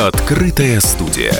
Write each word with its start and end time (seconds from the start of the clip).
Открытая 0.00 0.80
студия. 0.80 1.34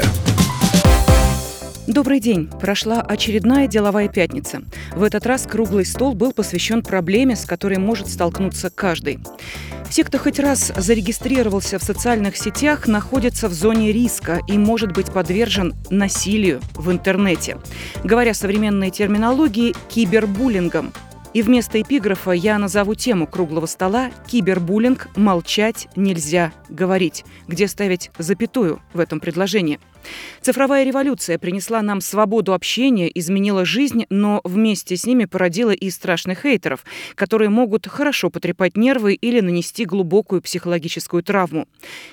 Добрый 1.87 2.21
день. 2.21 2.51
Прошла 2.61 3.01
очередная 3.01 3.67
деловая 3.67 4.07
пятница. 4.07 4.61
В 4.95 5.03
этот 5.03 5.25
раз 5.25 5.47
круглый 5.47 5.87
стол 5.87 6.13
был 6.13 6.33
посвящен 6.33 6.83
проблеме, 6.83 7.37
с 7.37 7.47
которой 7.47 7.79
может 7.79 8.09
столкнуться 8.09 8.69
каждый. 8.69 9.19
Все, 9.89 10.05
кто 10.05 10.19
хоть 10.19 10.39
раз 10.39 10.75
зарегистрировался 10.77 11.79
в 11.79 11.83
социальных 11.83 12.37
сетях, 12.37 12.87
находятся 12.87 13.49
в 13.49 13.55
зоне 13.55 13.93
риска 13.93 14.41
и 14.47 14.59
может 14.59 14.93
быть 14.93 15.11
подвержен 15.11 15.73
насилию 15.89 16.61
в 16.75 16.91
интернете. 16.91 17.57
Говоря 18.05 18.35
современной 18.35 18.91
терминологией, 18.91 19.75
кибербуллингом– 19.89 20.93
и 21.33 21.43
вместо 21.43 21.81
эпиграфа 21.81 22.33
я 22.33 22.59
назову 22.59 22.95
тему 22.95 23.27
круглого 23.27 23.67
стола 23.67 24.11
«Кибербуллинг. 24.27 25.09
Молчать 25.17 25.89
нельзя 25.97 26.53
говорить», 26.69 27.25
где 27.47 27.69
ставить 27.69 28.11
запятую 28.19 28.81
в 28.93 29.01
этом 29.01 29.21
предложении. 29.21 29.81
Цифровая 30.41 30.85
революция 30.85 31.39
принесла 31.39 31.83
нам 31.83 32.01
свободу 32.01 32.55
общения, 32.55 33.11
изменила 33.13 33.65
жизнь, 33.65 34.07
но 34.09 34.41
вместе 34.45 34.97
с 34.97 35.05
ними 35.05 35.27
породила 35.27 35.71
и 35.71 35.91
страшных 35.91 36.43
хейтеров, 36.43 36.85
которые 37.15 37.51
могут 37.51 37.87
хорошо 37.87 38.31
потрепать 38.31 38.77
нервы 38.77 39.15
или 39.15 39.41
нанести 39.41 39.85
глубокую 39.85 40.43
психологическую 40.43 41.23
травму. 41.23 41.69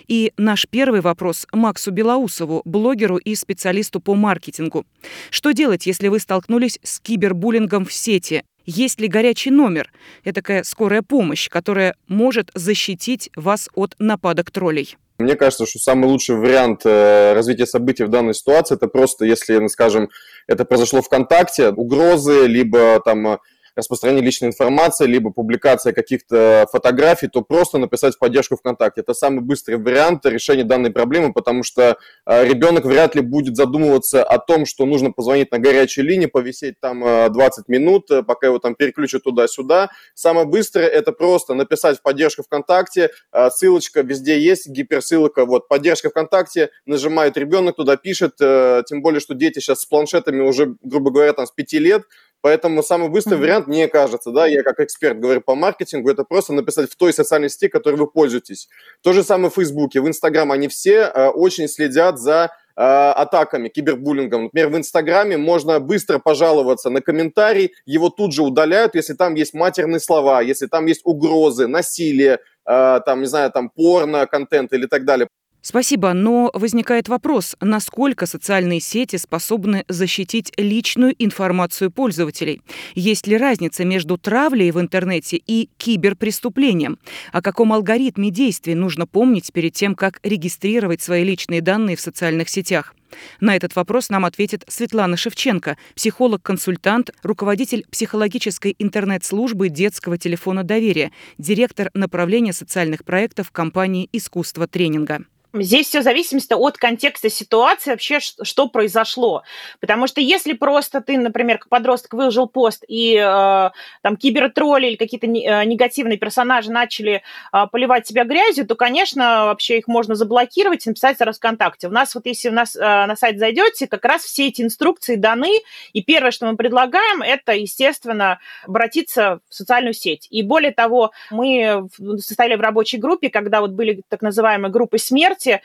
И 0.08 0.34
наш 0.38 0.68
первый 0.70 1.02
вопрос 1.02 1.48
Максу 1.54 1.92
Белоусову, 1.92 2.62
блогеру 2.66 3.18
и 3.18 3.36
специалисту 3.36 4.00
по 4.00 4.16
маркетингу. 4.16 4.86
Что 5.30 5.52
делать, 5.52 5.88
если 5.88 6.10
вы 6.10 6.20
столкнулись 6.20 6.80
с 6.84 7.00
кибербуллингом 7.00 7.86
в 7.86 7.94
сети? 7.94 8.44
Есть 8.66 9.00
ли 9.00 9.08
горячий 9.08 9.50
номер? 9.50 9.90
Это 10.26 10.42
такая 10.42 10.64
скорая 10.64 11.02
помощь, 11.02 11.48
которая 11.50 11.96
может 12.10 12.52
защитить 12.54 13.30
вас 13.36 13.70
от 13.76 13.96
нападок 13.98 14.52
троллей. 14.52 14.98
Мне 15.20 15.36
кажется, 15.36 15.66
что 15.66 15.80
самый 15.80 16.06
лучший 16.06 16.36
вариант 16.36 16.82
э, 16.86 17.34
развития 17.34 17.66
событий 17.66 18.04
в 18.04 18.10
данной 18.10 18.36
ситуации 18.36 18.76
это 18.76 18.88
просто, 18.88 19.26
если, 19.26 19.66
скажем, 19.68 20.10
это 20.46 20.64
произошло 20.64 21.02
ВКонтакте, 21.02 21.70
угрозы, 21.70 22.46
либо 22.46 23.02
там 23.04 23.40
распространение 23.78 24.26
личной 24.26 24.50
информации, 24.50 25.06
либо 25.06 25.32
публикация 25.32 25.94
каких-то 25.94 26.68
фотографий, 26.72 27.28
то 27.28 27.42
просто 27.42 27.78
написать 27.78 28.16
в 28.16 28.20
поддержку 28.20 28.58
ВКонтакте. 28.58 29.02
Это 29.02 29.14
самый 29.14 29.42
быстрый 29.42 29.76
вариант 29.76 30.26
решения 30.26 30.64
данной 30.64 30.92
проблемы, 30.92 31.34
потому 31.34 31.64
что 31.64 31.98
а, 32.26 32.44
ребенок 32.44 32.86
вряд 32.86 33.16
ли 33.16 33.22
будет 33.22 33.56
задумываться 33.56 34.24
о 34.24 34.40
том, 34.40 34.66
что 34.66 34.86
нужно 34.86 35.12
позвонить 35.12 35.52
на 35.52 35.60
горячей 35.60 36.02
линии, 36.02 36.26
повисеть 36.26 36.80
там 36.80 37.02
20 37.02 37.34
а, 37.68 37.72
минут, 37.72 38.10
э, 38.12 38.24
пока 38.24 38.48
его 38.48 38.60
там 38.60 38.76
переключат 38.76 39.24
туда-сюда. 39.24 39.90
Самое 40.14 40.46
быстрое– 40.46 40.88
это 40.88 41.12
просто 41.12 41.54
написать 41.54 42.00
в 42.00 42.02
поддержку 42.02 42.44
ВКонтакте, 42.44 43.12
а, 43.32 43.50
ссылочка 43.50 44.02
везде 44.02 44.40
есть, 44.40 44.68
гиперссылка, 44.68 45.46
вот, 45.46 45.68
поддержка 45.68 46.10
ВКонтакте, 46.10 46.70
нажимает 46.86 47.38
ребенок, 47.38 47.76
туда 47.76 47.98
пишет, 47.98 48.34
э, 48.40 48.84
тем 48.88 49.02
более, 49.02 49.20
что 49.20 49.34
дети 49.34 49.60
сейчас 49.60 49.82
с 49.82 49.86
планшетами 49.86 50.42
уже, 50.42 50.76
грубо 50.82 51.12
говоря, 51.12 51.34
там 51.34 51.46
с 51.46 51.52
5 51.52 51.74
лет, 51.74 52.04
Поэтому 52.42 52.84
самый 52.84 53.10
быстрый 53.10 53.36
mm-hmm. 53.36 53.42
вариант, 53.42 53.68
мне 53.68 53.88
кажется, 53.88 54.32
да, 54.32 54.46
я 54.46 54.64
как 54.64 54.80
эксперт 54.80 55.20
говорю 55.20 55.42
по 55.42 55.56
маркетингу, 55.56 56.10
это 56.10 56.24
просто 56.24 56.54
написать 56.54 56.90
в 56.90 56.96
той 56.96 57.12
социальной 57.12 57.50
сети, 57.50 57.68
которой 57.68 57.96
вы 57.96 58.08
пользуетесь. 58.08 58.70
То 59.02 59.14
же 59.14 59.24
самое 59.24 59.50
в 59.50 59.56
Фейсбуке, 59.56 60.02
в 60.02 60.08
Инстаграм, 60.08 60.52
они 60.52 60.68
все 60.68 61.12
э, 61.14 61.28
очень 61.30 61.68
следят 61.68 62.20
за 62.20 62.52
э, 62.76 62.82
атаками, 62.82 63.70
кибербуллингом. 63.70 64.44
Например, 64.44 64.70
в 64.70 64.78
Инстаграме 64.78 65.38
можно 65.38 65.80
быстро 65.80 66.20
пожаловаться 66.20 66.90
на 66.90 67.02
комментарий, 67.02 67.74
его 67.86 68.10
тут 68.10 68.34
же 68.34 68.44
удаляют, 68.44 68.96
если 68.96 69.14
там 69.14 69.34
есть 69.34 69.54
матерные 69.54 70.00
слова, 70.00 70.42
если 70.42 70.68
там 70.68 70.86
есть 70.86 71.02
угрозы, 71.06 71.68
насилие, 71.68 72.40
э, 72.66 73.00
там, 73.06 73.22
не 73.22 73.28
знаю, 73.28 73.52
там 73.52 73.70
порно, 73.70 74.28
контент 74.28 74.74
или 74.74 74.86
так 74.86 75.06
далее. 75.06 75.28
Спасибо, 75.62 76.14
но 76.14 76.50
возникает 76.54 77.10
вопрос, 77.10 77.58
насколько 77.60 78.26
социальные 78.26 78.80
сети 78.80 79.18
способны 79.18 79.84
защитить 79.90 80.54
личную 80.56 81.14
информацию 81.20 81.92
пользователей? 81.92 82.62
Есть 82.96 83.28
ли 83.28 83.36
разница 83.36 83.84
между 83.84 84.18
травлей 84.18 84.72
в 84.72 84.80
интернете 84.80 85.36
и 85.36 85.70
киберпреступлением? 85.78 87.00
О 87.34 87.42
каком 87.42 87.74
алгоритме 87.74 88.32
действий 88.32 88.76
нужно 88.76 89.08
помнить 89.08 89.52
перед 89.52 89.74
тем, 89.74 89.96
как 89.96 90.20
регистрировать 90.24 91.02
свои 91.02 91.26
личные 91.26 91.62
данные 91.62 91.98
в 91.98 92.02
социальных 92.02 92.48
сетях? 92.48 92.96
На 93.40 93.56
этот 93.56 93.76
вопрос 93.76 94.10
нам 94.10 94.26
ответит 94.26 94.64
Светлана 94.68 95.18
Шевченко, 95.18 95.78
психолог-консультант, 95.96 97.12
руководитель 97.24 97.86
психологической 97.92 98.76
интернет-службы 98.80 99.70
детского 99.70 100.18
телефона 100.18 100.64
доверия, 100.64 101.12
директор 101.38 101.90
направления 101.94 102.54
социальных 102.54 103.04
проектов 103.04 103.52
компании 103.52 104.10
«Искусство 104.12 104.68
тренинга». 104.68 105.26
Здесь 105.62 105.88
все 105.88 106.02
зависит 106.02 106.52
от 106.52 106.78
контекста 106.78 107.30
ситуации, 107.30 107.92
вообще, 107.92 108.20
что 108.20 108.68
произошло. 108.68 109.44
Потому 109.80 110.08
что 110.08 110.22
если 110.22 110.54
просто 110.54 111.02
ты, 111.02 111.18
например, 111.18 111.58
как 111.58 111.70
подросток 111.70 112.14
выложил 112.14 112.48
пост, 112.48 112.84
и 112.88 113.16
э, 113.16 113.70
там 114.02 114.18
кибертролли 114.18 114.88
или 114.88 114.96
какие-то 114.96 115.28
э, 115.28 115.66
негативные 115.66 116.18
персонажи 116.18 116.72
начали 116.72 117.24
э, 117.54 117.66
поливать 117.72 118.06
тебя 118.06 118.24
грязью, 118.24 118.68
то, 118.68 118.76
конечно, 118.76 119.46
вообще 119.46 119.80
их 119.80 119.88
можно 119.88 120.16
заблокировать 120.16 120.86
и 120.86 120.90
написать 120.90 121.20
раз 121.22 121.38
ВКонтакте. 121.38 121.88
У 121.88 121.92
нас 121.92 122.14
вот 122.16 122.26
если 122.26 122.50
у 122.50 122.54
нас 122.54 122.76
э, 122.76 122.80
на 122.80 123.16
сайт 123.16 123.40
зайдете, 123.40 123.88
как 123.88 124.06
раз 124.06 124.24
все 124.24 124.48
эти 124.48 124.62
инструкции 124.62 125.16
даны, 125.16 125.62
и 125.94 126.02
первое, 126.02 126.32
что 126.32 126.46
мы 126.48 126.56
предлагаем, 126.58 127.22
это, 127.22 127.54
естественно, 127.54 128.40
обратиться 128.66 129.40
в 129.50 129.56
социальную 129.56 129.94
сеть. 129.94 130.28
И 130.30 130.44
более 130.44 130.72
того, 130.72 131.12
мы 131.32 131.88
состояли 132.18 132.56
в 132.56 132.62
рабочей 132.62 132.98
группе, 132.98 133.30
когда 133.30 133.62
вот 133.62 133.72
были 133.72 134.02
так 134.10 134.22
называемые 134.22 134.72
группы 134.72 134.98
смерти, 134.98 135.47
ВКонтакте, 135.48 135.62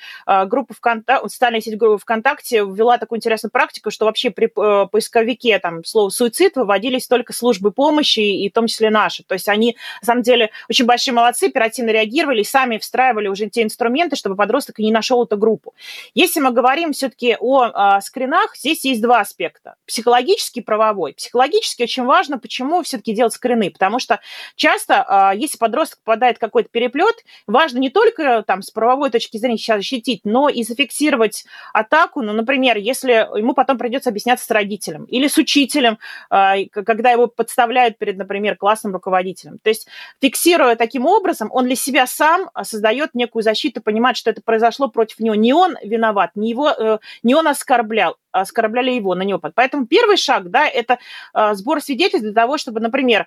группа 0.47 0.75
ВКонтакте, 0.75 1.28
социальная 1.28 1.60
сеть 1.60 1.76
группы 1.76 1.98
ВКонтакте 1.98 2.59
ввела 2.59 2.98
такую 2.98 3.19
интересную 3.19 3.50
практику, 3.50 3.91
что 3.91 4.04
вообще 4.04 4.31
при 4.31 4.47
э, 4.47 4.87
поисковике 4.88 5.59
там 5.59 5.84
слово 5.84 6.10
«суицид» 6.10 6.56
выводились 6.56 7.06
только 7.06 7.32
службы 7.32 7.72
помощи, 7.72 8.20
и 8.20 8.48
в 8.48 8.53
том 8.53 8.66
числе 8.66 8.91
наши. 8.91 9.22
То 9.25 9.34
есть 9.34 9.48
они, 9.48 9.76
на 10.00 10.06
самом 10.06 10.22
деле, 10.22 10.50
очень 10.69 10.84
большие 10.84 11.15
молодцы, 11.15 11.44
оперативно 11.44 11.91
реагировали 11.91 12.43
сами 12.43 12.78
встраивали 12.78 13.28
уже 13.28 13.48
те 13.48 13.62
инструменты, 13.62 14.16
чтобы 14.16 14.37
подросток 14.37 14.78
не 14.78 14.93
нашел 14.93 15.25
эту 15.25 15.37
группу. 15.37 15.75
Если 16.14 16.41
мы 16.41 16.50
говорим 16.50 16.93
все-таки 16.93 17.37
о 17.38 17.70
а, 17.72 18.00
скринах, 18.00 18.56
здесь 18.56 18.84
есть 18.84 19.00
два 19.00 19.20
аспекта. 19.20 19.76
Психологический 19.87 20.60
и 20.60 20.62
правовой. 20.62 21.14
Психологически 21.14 21.82
очень 21.82 22.04
важно, 22.04 22.38
почему 22.38 22.82
все-таки 22.82 23.14
делать 23.14 23.32
скрины, 23.32 23.70
потому 23.70 23.99
что 23.99 24.20
часто, 24.56 25.04
а, 25.06 25.34
если 25.34 25.59
подросток 25.59 26.00
попадает 26.04 26.37
в 26.37 26.41
какой-то 26.41 26.69
переплет, 26.69 27.25
важно 27.47 27.78
не 27.78 27.91
только 27.91 28.43
там 28.47 28.62
с 28.62 28.70
правовой 28.70 29.10
точки 29.10 29.37
зрения 29.38 29.56
защитить, 29.77 30.21
но 30.25 30.49
и 30.49 30.62
зафиксировать 30.62 31.44
атаку. 31.72 32.22
Ну, 32.22 32.33
например, 32.33 32.77
если 32.77 33.12
ему 33.38 33.55
потом 33.55 33.78
придется 33.78 34.10
объясняться 34.10 34.47
с 34.47 34.50
родителем 34.50 35.05
или 35.05 35.28
с 35.28 35.37
учителем, 35.38 35.99
а, 36.31 36.56
когда 36.72 37.10
его 37.10 37.27
подставляют 37.27 37.99
перед, 37.99 38.16
например, 38.16 38.56
классным 38.56 38.93
руководителем. 38.93 39.59
То 39.62 39.71
есть, 39.71 39.87
фиксируя 40.21 40.77
таким 40.77 41.06
образом, 41.06 41.49
он 41.53 41.66
для 41.66 41.77
себя 41.77 42.06
сам 42.06 42.50
создает 42.62 43.15
некую 43.15 43.43
защиту, 43.43 43.82
понимает, 43.82 44.16
что 44.16 44.31
это 44.31 44.43
произошло 44.43 44.88
против 44.88 45.21
него. 45.21 45.34
Не 45.34 45.53
он 45.53 45.77
виноват, 45.82 46.32
не, 46.34 46.50
его, 46.50 46.71
э, 46.71 46.99
не 47.22 47.34
он 47.34 47.49
оскорблял, 47.49 48.16
оскорбляли 48.32 48.91
его 48.91 49.15
на 49.15 49.22
него. 49.22 49.41
Поэтому 49.54 49.87
первый 49.87 50.16
шаг, 50.16 50.50
да, 50.50 50.66
это 50.66 50.98
а, 51.32 51.54
сбор 51.54 51.81
свидетельств 51.81 52.25
для 52.25 52.32
того, 52.32 52.59
чтобы, 52.59 52.81
например, 52.81 53.26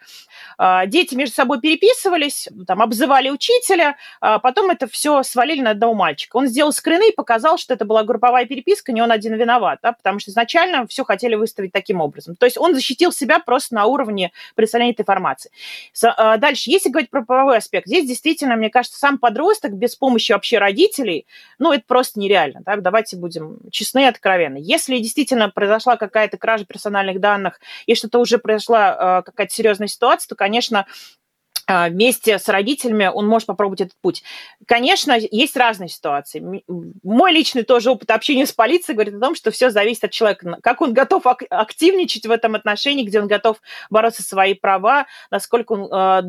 а, 0.58 0.86
дети 0.86 1.16
между 1.16 1.36
собой 1.36 1.62
переписывались, 1.62 2.50
там, 2.68 2.82
обзывали 2.82 3.30
учителя, 3.30 3.96
а 4.20 4.40
потом 4.40 4.72
это 4.72 4.88
все 4.88 5.24
свалили 5.24 5.62
на 5.62 5.72
одного 5.72 5.94
мальчика. 5.94 6.38
Он 6.38 6.48
сделал 6.48 6.74
скрины 6.74 7.10
и 7.10 7.16
показал, 7.16 7.58
что 7.58 7.74
это 7.74 7.86
была 7.86 8.04
групповая 8.04 8.46
переписка, 8.46 8.92
не 8.92 9.02
он 9.02 9.12
один 9.12 9.36
виноват, 9.36 9.80
да, 9.82 9.94
потому 9.94 10.20
что 10.20 10.32
изначально 10.32 10.88
все 10.88 11.04
хотели 11.04 11.36
выставить 11.36 11.72
таким 11.72 12.02
образом. 12.02 12.36
То 12.36 12.46
есть 12.46 12.58
он 12.58 12.74
защитил 12.74 13.12
себя 13.12 13.40
просто 13.40 13.76
на 13.76 13.86
уровне 13.86 14.32
представления 14.56 14.94
этой 14.94 15.02
информации. 15.02 15.52
Дальше, 16.02 16.70
если 16.72 16.90
говорить 16.90 17.10
про 17.10 17.24
правовой 17.24 17.58
аспект, 17.58 17.88
здесь 17.88 18.08
действительно, 18.08 18.56
мне 18.56 18.70
кажется, 18.70 18.98
сам 18.98 19.18
подросток 19.18 19.74
без 19.74 19.96
помощи 19.96 20.32
вообще 20.32 20.58
родителей, 20.58 21.26
ну, 21.60 21.72
это 21.72 21.84
просто 21.88 22.20
нереально. 22.20 22.62
Да? 22.66 22.76
Давайте 22.78 23.18
будем 23.18 23.60
честны 23.72 24.04
и 24.04 24.06
откровенны. 24.06 24.60
Если 24.62 24.95
если 24.96 25.04
действительно 25.04 25.50
произошла 25.50 25.98
какая-то 25.98 26.38
кража 26.38 26.66
персональных 26.66 27.20
данных 27.20 27.60
и 27.86 27.96
что-то 27.96 28.20
уже 28.20 28.38
произошла 28.38 29.20
э, 29.20 29.24
какая-то 29.24 29.54
серьезная 29.54 29.88
ситуация, 29.88 30.30
то, 30.30 30.36
конечно, 30.36 30.86
а, 31.68 31.90
вместе 31.90 32.38
с 32.38 32.48
родителями 32.48 33.10
он 33.12 33.28
может 33.28 33.48
попробовать 33.48 33.82
этот 33.82 33.98
путь. 34.00 34.24
Конечно, 34.68 35.18
есть 35.18 35.58
разные 35.58 35.90
ситуации. 35.90 36.64
Мой 37.04 37.32
личный 37.32 37.64
тоже 37.64 37.90
опыт 37.90 38.12
общения 38.12 38.46
с 38.46 38.52
полицией 38.52 38.94
говорит 38.94 39.16
о 39.16 39.20
том, 39.20 39.34
что 39.36 39.50
все 39.50 39.72
зависит 39.72 40.04
от 40.04 40.12
человека, 40.12 40.60
как 40.62 40.82
он 40.82 40.94
готов 40.94 41.26
активничать 41.26 42.28
в 42.28 42.32
этом 42.32 42.54
отношении, 42.54 43.04
где 43.04 43.20
он 43.20 43.28
готов 43.28 43.58
бороться 43.90 44.22
за 44.22 44.28
свои 44.28 44.54
права, 44.54 45.08
насколько 45.32 45.72
он 45.72 45.92
э, 45.92 46.22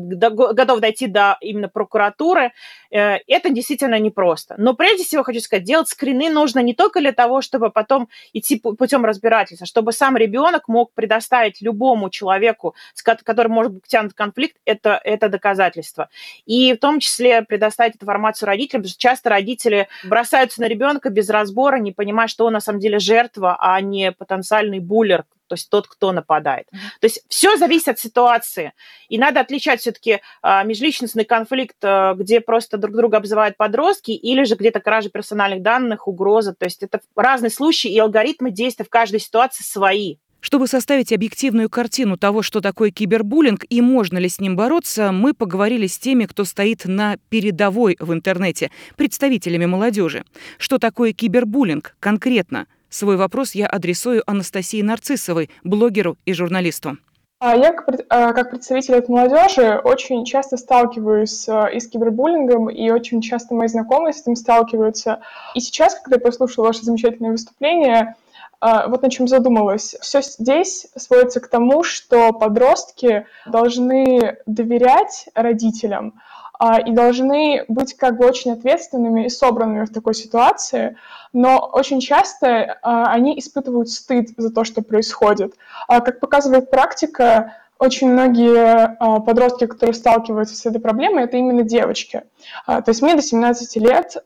готов 0.53 0.79
дойти 0.79 1.05
до 1.05 1.37
именно 1.41 1.69
прокуратуры. 1.69 2.51
Э, 2.91 3.17
это 3.27 3.49
действительно 3.49 3.99
непросто. 3.99 4.55
Но 4.57 4.73
прежде 4.73 5.03
всего 5.03 5.23
хочу 5.23 5.39
сказать, 5.39 5.63
делать 5.63 5.87
скрины 5.89 6.29
нужно 6.29 6.59
не 6.59 6.73
только 6.73 6.99
для 6.99 7.11
того, 7.11 7.41
чтобы 7.41 7.69
потом 7.69 8.09
идти 8.33 8.57
путем 8.59 9.05
разбирательства, 9.05 9.65
чтобы 9.65 9.91
сам 9.91 10.17
ребенок 10.17 10.67
мог 10.67 10.91
предоставить 10.93 11.61
любому 11.61 12.09
человеку, 12.09 12.75
с 12.93 13.03
которым 13.03 13.51
может 13.51 13.73
быть 13.73 13.83
тянут 13.87 14.13
конфликт, 14.13 14.57
это, 14.65 14.99
это 15.03 15.29
доказательство. 15.29 16.09
И 16.45 16.73
в 16.73 16.77
том 16.77 16.99
числе 16.99 17.41
предоставить 17.41 17.95
информацию 17.95 18.47
родителям, 18.47 18.81
потому 18.81 18.91
что 18.91 18.99
часто 18.99 19.29
родители 19.29 19.87
бросаются 20.03 20.61
на 20.61 20.67
ребенка 20.67 21.09
без 21.09 21.29
разбора, 21.29 21.77
не 21.77 21.91
понимая, 21.91 22.27
что 22.27 22.45
он 22.45 22.53
на 22.53 22.59
самом 22.59 22.79
деле 22.79 22.99
жертва, 22.99 23.57
а 23.59 23.79
не 23.81 24.11
потенциальный 24.11 24.79
буллер, 24.79 25.25
то 25.47 25.53
есть 25.55 25.69
тот, 25.69 25.87
кто 25.87 26.11
нападает. 26.11 26.67
То 26.71 27.07
есть 27.07 27.23
все 27.27 27.57
зависит 27.57 27.89
от 27.89 27.99
ситуации. 27.99 28.73
И 29.09 29.17
надо 29.17 29.39
отличать 29.39 29.81
все-таки 29.81 30.21
а, 30.41 30.63
межличностный 30.63 31.25
конфликт, 31.25 31.77
а, 31.83 32.13
где 32.13 32.41
просто 32.41 32.77
друг 32.77 32.95
друга 32.95 33.17
обзывают 33.17 33.57
подростки, 33.57 34.11
или 34.11 34.43
же 34.43 34.55
где-то 34.55 34.79
кража 34.79 35.09
персональных 35.09 35.61
данных, 35.61 36.07
угроза. 36.07 36.53
То 36.53 36.65
есть 36.65 36.83
это 36.83 37.01
разные 37.15 37.49
случаи, 37.49 37.91
и 37.91 37.99
алгоритмы 37.99 38.51
действия 38.51 38.85
в 38.85 38.89
каждой 38.89 39.19
ситуации 39.19 39.63
свои. 39.63 40.17
Чтобы 40.39 40.67
составить 40.67 41.11
объективную 41.11 41.69
картину 41.69 42.15
того, 42.15 42.41
что 42.41 42.61
такое 42.61 42.91
кибербуллинг 42.91 43.65
и 43.69 43.81
можно 43.81 44.17
ли 44.17 44.29
с 44.29 44.39
ним 44.39 44.55
бороться, 44.55 45.11
мы 45.11 45.33
поговорили 45.33 45.87
с 45.87 45.97
теми, 45.97 46.25
кто 46.25 46.45
стоит 46.45 46.85
на 46.85 47.17
передовой 47.29 47.97
в 47.99 48.13
интернете, 48.13 48.71
представителями 48.95 49.65
молодежи. 49.65 50.23
Что 50.57 50.77
такое 50.77 51.13
кибербуллинг 51.13 51.95
конкретно? 51.99 52.67
Свой 52.89 53.17
вопрос 53.17 53.53
я 53.53 53.67
адресую 53.67 54.23
Анастасии 54.25 54.81
Нарциссовой, 54.81 55.49
блогеру 55.63 56.17
и 56.25 56.33
журналисту. 56.33 56.97
А 57.39 57.55
я, 57.55 57.75
а, 58.09 58.33
как 58.33 58.49
представитель 58.49 58.95
от 58.95 59.09
молодежи, 59.09 59.79
очень 59.83 60.25
часто 60.25 60.57
сталкиваюсь 60.57 61.47
а, 61.47 61.67
и 61.67 61.79
с 61.79 61.87
кибербуллингом, 61.87 62.69
и 62.69 62.89
очень 62.89 63.21
часто 63.21 63.53
мои 63.53 63.67
знакомые 63.67 64.13
с 64.13 64.21
этим 64.21 64.35
сталкиваются. 64.35 65.19
И 65.53 65.59
сейчас, 65.59 65.95
когда 65.95 66.15
я 66.15 66.21
послушала 66.21 66.67
ваше 66.67 66.83
замечательное 66.83 67.31
выступление, 67.31 68.15
вот 68.59 69.03
на 69.03 69.11
чем 69.11 69.27
задумалась. 69.27 69.95
Все 70.01 70.19
здесь 70.23 70.87
сводится 70.95 71.39
к 71.39 71.47
тому, 71.47 71.83
что 71.83 72.33
подростки 72.33 73.27
должны 73.45 74.37
доверять 74.47 75.29
родителям, 75.35 76.15
а, 76.15 76.46
и 76.85 76.91
должны 76.91 77.65
быть 77.67 77.95
как 77.95 78.17
бы 78.17 78.25
очень 78.25 78.51
ответственными 78.51 79.25
и 79.25 79.29
собранными 79.29 79.85
в 79.85 79.93
такой 79.93 80.13
ситуации, 80.13 80.97
но 81.33 81.59
очень 81.59 81.99
часто 81.99 82.79
а, 82.81 83.11
они 83.11 83.37
испытывают 83.37 83.89
стыд 83.89 84.29
за 84.37 84.51
то, 84.51 84.63
что 84.63 84.81
происходит. 84.81 85.53
А, 85.87 86.01
как 86.01 86.19
показывает 86.19 86.71
практика, 86.71 87.53
очень 87.79 88.09
многие 88.09 88.97
подростки, 89.23 89.67
которые 89.67 89.93
сталкиваются 89.93 90.55
с 90.55 90.65
этой 90.65 90.81
проблемой, 90.81 91.25
это 91.25 91.37
именно 91.37 91.61
девочки. 91.61 92.23
То 92.65 92.83
есть 92.87 93.03
мне 93.03 93.13
до 93.13 93.21
17 93.21 93.75
лет, 93.75 94.17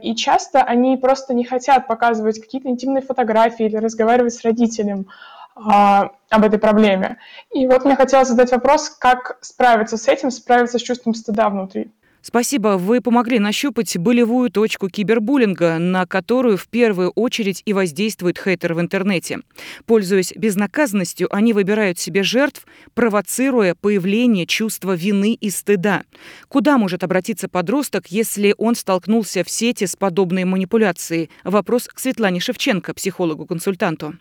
и 0.00 0.14
часто 0.14 0.62
они 0.62 0.96
просто 0.96 1.34
не 1.34 1.42
хотят 1.42 1.88
показывать 1.88 2.40
какие-то 2.40 2.68
интимные 2.68 3.02
фотографии 3.02 3.66
или 3.66 3.74
разговаривать 3.78 4.34
с 4.34 4.44
родителем 4.44 5.06
а, 5.08 5.39
об 5.54 6.44
этой 6.44 6.58
проблеме. 6.58 7.18
И 7.52 7.66
вот 7.66 7.84
мне 7.84 7.96
хотелось 7.96 8.28
задать 8.28 8.52
вопрос, 8.52 8.88
как 8.88 9.38
справиться 9.40 9.96
с 9.96 10.08
этим, 10.08 10.30
справиться 10.30 10.78
с 10.78 10.82
чувством 10.82 11.14
стыда 11.14 11.48
внутри. 11.50 11.90
Спасибо. 12.22 12.76
Вы 12.76 13.00
помогли 13.00 13.38
нащупать 13.38 13.96
болевую 13.96 14.50
точку 14.50 14.90
кибербуллинга, 14.90 15.78
на 15.78 16.04
которую 16.04 16.58
в 16.58 16.68
первую 16.68 17.10
очередь 17.10 17.62
и 17.64 17.72
воздействует 17.72 18.38
хейтер 18.38 18.74
в 18.74 18.80
интернете. 18.80 19.38
Пользуясь 19.86 20.32
безнаказанностью, 20.36 21.34
они 21.34 21.54
выбирают 21.54 21.98
себе 21.98 22.22
жертв, 22.22 22.66
провоцируя 22.92 23.74
появление 23.74 24.46
чувства 24.46 24.92
вины 24.92 25.32
и 25.32 25.48
стыда. 25.48 26.02
Куда 26.48 26.76
может 26.76 27.04
обратиться 27.04 27.48
подросток, 27.48 28.08
если 28.08 28.54
он 28.58 28.74
столкнулся 28.74 29.42
в 29.42 29.48
сети 29.48 29.86
с 29.86 29.96
подобной 29.96 30.44
манипуляцией? 30.44 31.30
Вопрос 31.42 31.88
к 31.88 31.98
Светлане 31.98 32.40
Шевченко, 32.40 32.92
психологу-консультанту. 32.92 34.16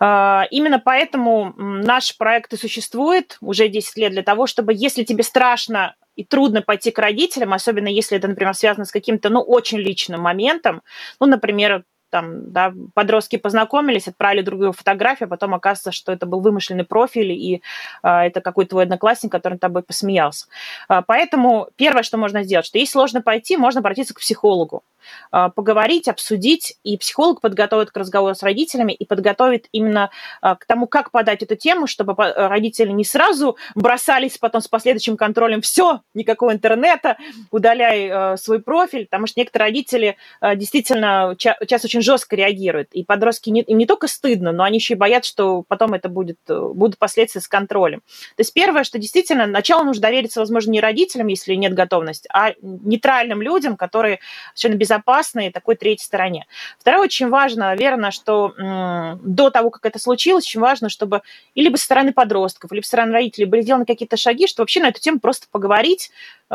А, 0.00 0.46
именно 0.50 0.78
поэтому 0.78 1.54
наш 1.56 2.16
проект 2.16 2.52
и 2.52 2.56
существует 2.56 3.36
уже 3.40 3.68
10 3.68 3.96
лет 3.96 4.12
для 4.12 4.22
того, 4.22 4.46
чтобы, 4.46 4.72
если 4.74 5.04
тебе 5.04 5.22
страшно 5.22 5.94
и 6.16 6.24
трудно 6.24 6.62
пойти 6.62 6.90
к 6.90 6.98
родителям, 6.98 7.52
особенно 7.52 7.88
если 7.88 8.16
это, 8.16 8.28
например, 8.28 8.54
связано 8.54 8.84
с 8.84 8.90
каким-то, 8.90 9.28
ну, 9.28 9.40
очень 9.40 9.78
личным 9.78 10.20
моментом, 10.20 10.82
ну, 11.20 11.26
например, 11.26 11.84
там, 12.10 12.52
да, 12.52 12.72
подростки 12.94 13.36
познакомились, 13.36 14.08
отправили 14.08 14.42
друг 14.42 14.60
другу 14.60 14.76
фотографию, 14.76 15.26
а 15.26 15.30
потом 15.30 15.54
оказывается, 15.54 15.92
что 15.92 16.12
это 16.12 16.26
был 16.26 16.40
вымышленный 16.40 16.84
профиль, 16.84 17.32
и 17.32 17.62
э, 18.02 18.08
это 18.08 18.40
какой-то 18.40 18.70
твой 18.70 18.84
одноклассник, 18.84 19.30
который 19.30 19.54
над 19.54 19.60
тобой 19.60 19.82
посмеялся. 19.82 20.46
Э, 20.88 21.02
поэтому 21.06 21.68
первое, 21.76 22.02
что 22.02 22.16
можно 22.16 22.42
сделать, 22.42 22.66
что 22.66 22.78
если 22.78 22.92
сложно 22.92 23.22
пойти, 23.22 23.56
можно 23.56 23.80
обратиться 23.80 24.14
к 24.14 24.20
психологу, 24.20 24.82
поговорить, 25.30 26.08
обсудить, 26.08 26.76
и 26.84 26.96
психолог 26.96 27.40
подготовит 27.40 27.90
к 27.90 27.96
разговору 27.96 28.34
с 28.34 28.42
родителями 28.42 28.92
и 28.92 29.04
подготовит 29.04 29.66
именно 29.72 30.10
э, 30.42 30.54
к 30.56 30.64
тому, 30.66 30.86
как 30.86 31.10
подать 31.10 31.42
эту 31.42 31.56
тему, 31.56 31.86
чтобы 31.86 32.14
родители 32.16 32.90
не 32.90 33.04
сразу 33.04 33.56
бросались 33.74 34.38
потом 34.38 34.60
с 34.60 34.68
последующим 34.68 35.16
контролем, 35.16 35.60
все, 35.60 36.00
никакого 36.14 36.52
интернета, 36.52 37.16
удаляй 37.50 38.36
свой 38.38 38.60
профиль, 38.60 39.06
потому 39.06 39.26
что 39.26 39.40
некоторые 39.40 39.68
родители 39.68 40.16
действительно 40.56 41.34
ча- 41.38 41.56
часто 41.66 41.86
очень 41.86 42.02
жестко 42.02 42.36
реагируют. 42.36 42.88
И 42.92 43.04
подростки 43.04 43.50
не, 43.50 43.62
им 43.62 43.78
не 43.78 43.86
только 43.86 44.08
стыдно, 44.08 44.52
но 44.52 44.64
они 44.64 44.78
еще 44.78 44.94
и 44.94 44.96
боятся, 44.96 45.30
что 45.30 45.64
потом 45.66 45.94
это 45.94 46.08
будет, 46.08 46.38
будут 46.46 46.98
последствия 46.98 47.40
с 47.40 47.48
контролем. 47.48 48.00
То 48.36 48.40
есть 48.40 48.52
первое, 48.52 48.84
что 48.84 48.98
действительно, 48.98 49.46
начало 49.46 49.84
нужно 49.84 50.02
довериться, 50.02 50.40
возможно, 50.40 50.70
не 50.70 50.80
родителям, 50.80 51.28
если 51.28 51.54
нет 51.54 51.74
готовности, 51.74 52.28
а 52.32 52.52
нейтральным 52.60 53.42
людям, 53.42 53.76
которые 53.76 54.20
совершенно 54.54 54.78
безопасны 54.98 55.50
такой 55.50 55.76
третьей 55.76 56.04
стороне. 56.04 56.46
Второе, 56.78 57.04
очень 57.04 57.28
важно, 57.28 57.66
наверное, 57.66 58.10
что 58.10 58.52
м- 58.58 59.20
до 59.22 59.50
того, 59.50 59.70
как 59.70 59.86
это 59.86 59.98
случилось, 59.98 60.44
очень 60.44 60.60
важно, 60.60 60.88
чтобы 60.88 61.22
и 61.54 61.62
либо 61.62 61.76
со 61.76 61.84
стороны 61.84 62.12
подростков, 62.12 62.72
либо 62.72 62.82
со 62.82 62.88
стороны 62.88 63.12
родителей 63.12 63.46
были 63.46 63.62
сделаны 63.62 63.86
какие-то 63.86 64.16
шаги, 64.16 64.46
чтобы 64.46 64.64
вообще 64.64 64.80
на 64.80 64.88
эту 64.88 65.00
тему 65.00 65.20
просто 65.20 65.46
поговорить. 65.50 66.10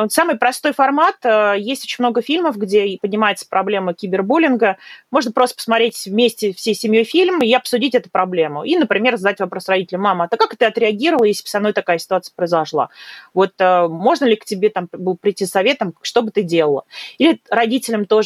Самый 0.09 0.37
простой 0.37 0.73
формат. 0.73 1.17
Э, 1.23 1.53
есть 1.57 1.83
очень 1.83 1.97
много 1.99 2.21
фильмов, 2.23 2.57
где 2.57 2.97
поднимается 2.99 3.45
проблема 3.47 3.93
кибербуллинга. 3.93 4.77
Можно 5.11 5.31
просто 5.31 5.55
посмотреть 5.55 6.05
вместе 6.07 6.51
всей 6.53 6.73
семьей 6.73 7.03
фильм 7.03 7.43
и 7.43 7.53
обсудить 7.53 7.93
эту 7.93 8.09
проблему. 8.09 8.63
И, 8.63 8.75
например, 8.75 9.17
задать 9.17 9.39
вопрос 9.39 9.69
родителям, 9.69 10.01
мама, 10.01 10.27
а 10.29 10.37
как 10.37 10.55
ты 10.55 10.65
отреагировала, 10.65 11.25
если 11.25 11.43
бы 11.43 11.49
со 11.49 11.59
мной 11.59 11.73
такая 11.73 11.99
ситуация 11.99 12.33
произошла? 12.35 12.89
Вот 13.35 13.53
э, 13.59 13.87
можно 13.87 14.25
ли 14.25 14.35
к 14.35 14.45
тебе 14.45 14.69
там 14.69 14.89
был 14.91 15.15
прийти 15.15 15.45
советом, 15.45 15.93
что 16.01 16.23
бы 16.23 16.31
ты 16.31 16.41
делала? 16.41 16.85
Или 17.19 17.39
родителям 17.49 18.05
тоже 18.05 18.22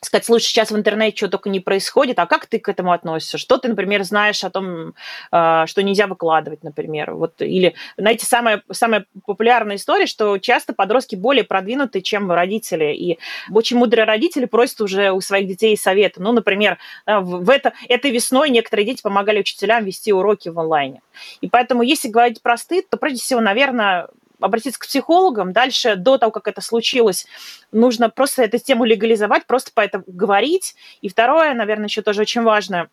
сказать, 0.00 0.24
слушай, 0.24 0.46
сейчас 0.46 0.70
в 0.70 0.76
интернете 0.76 1.16
что 1.16 1.28
только 1.28 1.48
не 1.48 1.60
происходит, 1.60 2.18
а 2.18 2.26
как 2.26 2.46
ты 2.46 2.58
к 2.58 2.68
этому 2.68 2.92
относишься? 2.92 3.38
Что 3.38 3.58
ты, 3.58 3.68
например, 3.68 4.04
знаешь 4.04 4.44
о 4.44 4.50
том, 4.50 4.94
а, 5.30 5.66
что 5.66 5.82
нельзя 5.82 6.06
выкладывать, 6.06 6.62
например? 6.62 7.14
Вот, 7.14 7.40
или, 7.40 7.74
знаете, 7.96 8.26
самая, 8.26 8.62
самая 8.70 9.06
популярная 9.26 9.76
история, 9.76 10.06
что 10.06 10.38
часто 10.38 10.72
подростки 10.72 11.16
более 11.16 11.44
продвинуты, 11.44 12.00
чем 12.00 12.30
родители, 12.30 12.94
и 12.94 13.18
очень 13.50 13.76
мудрые 13.76 14.04
родители 14.04 14.44
просят 14.44 14.80
уже 14.80 15.10
у 15.10 15.20
своих 15.20 15.48
детей 15.48 15.76
совета. 15.76 16.22
Ну, 16.22 16.32
например, 16.32 16.78
в 17.06 17.50
это, 17.50 17.72
этой 17.88 18.10
весной 18.10 18.50
некоторые 18.50 18.86
дети 18.86 19.02
помогали 19.02 19.40
учителям 19.40 19.84
вести 19.84 20.12
уроки 20.12 20.48
в 20.48 20.58
онлайне. 20.58 21.02
И 21.40 21.48
поэтому, 21.48 21.82
если 21.82 22.08
говорить 22.08 22.42
про 22.42 22.56
стыд, 22.56 22.88
то 22.88 22.96
прежде 22.96 23.20
всего, 23.20 23.40
наверное, 23.40 24.08
обратиться 24.40 24.78
к 24.78 24.86
психологам. 24.86 25.52
Дальше, 25.52 25.96
до 25.96 26.18
того, 26.18 26.32
как 26.32 26.48
это 26.48 26.60
случилось, 26.60 27.26
нужно 27.72 28.10
просто 28.10 28.42
эту 28.42 28.58
тему 28.58 28.84
легализовать, 28.84 29.46
просто 29.46 29.70
по 29.72 29.80
этому 29.80 30.04
говорить. 30.06 30.74
И 31.00 31.08
второе, 31.08 31.54
наверное, 31.54 31.86
еще 31.86 32.02
тоже 32.02 32.22
очень 32.22 32.42
важно, 32.42 32.88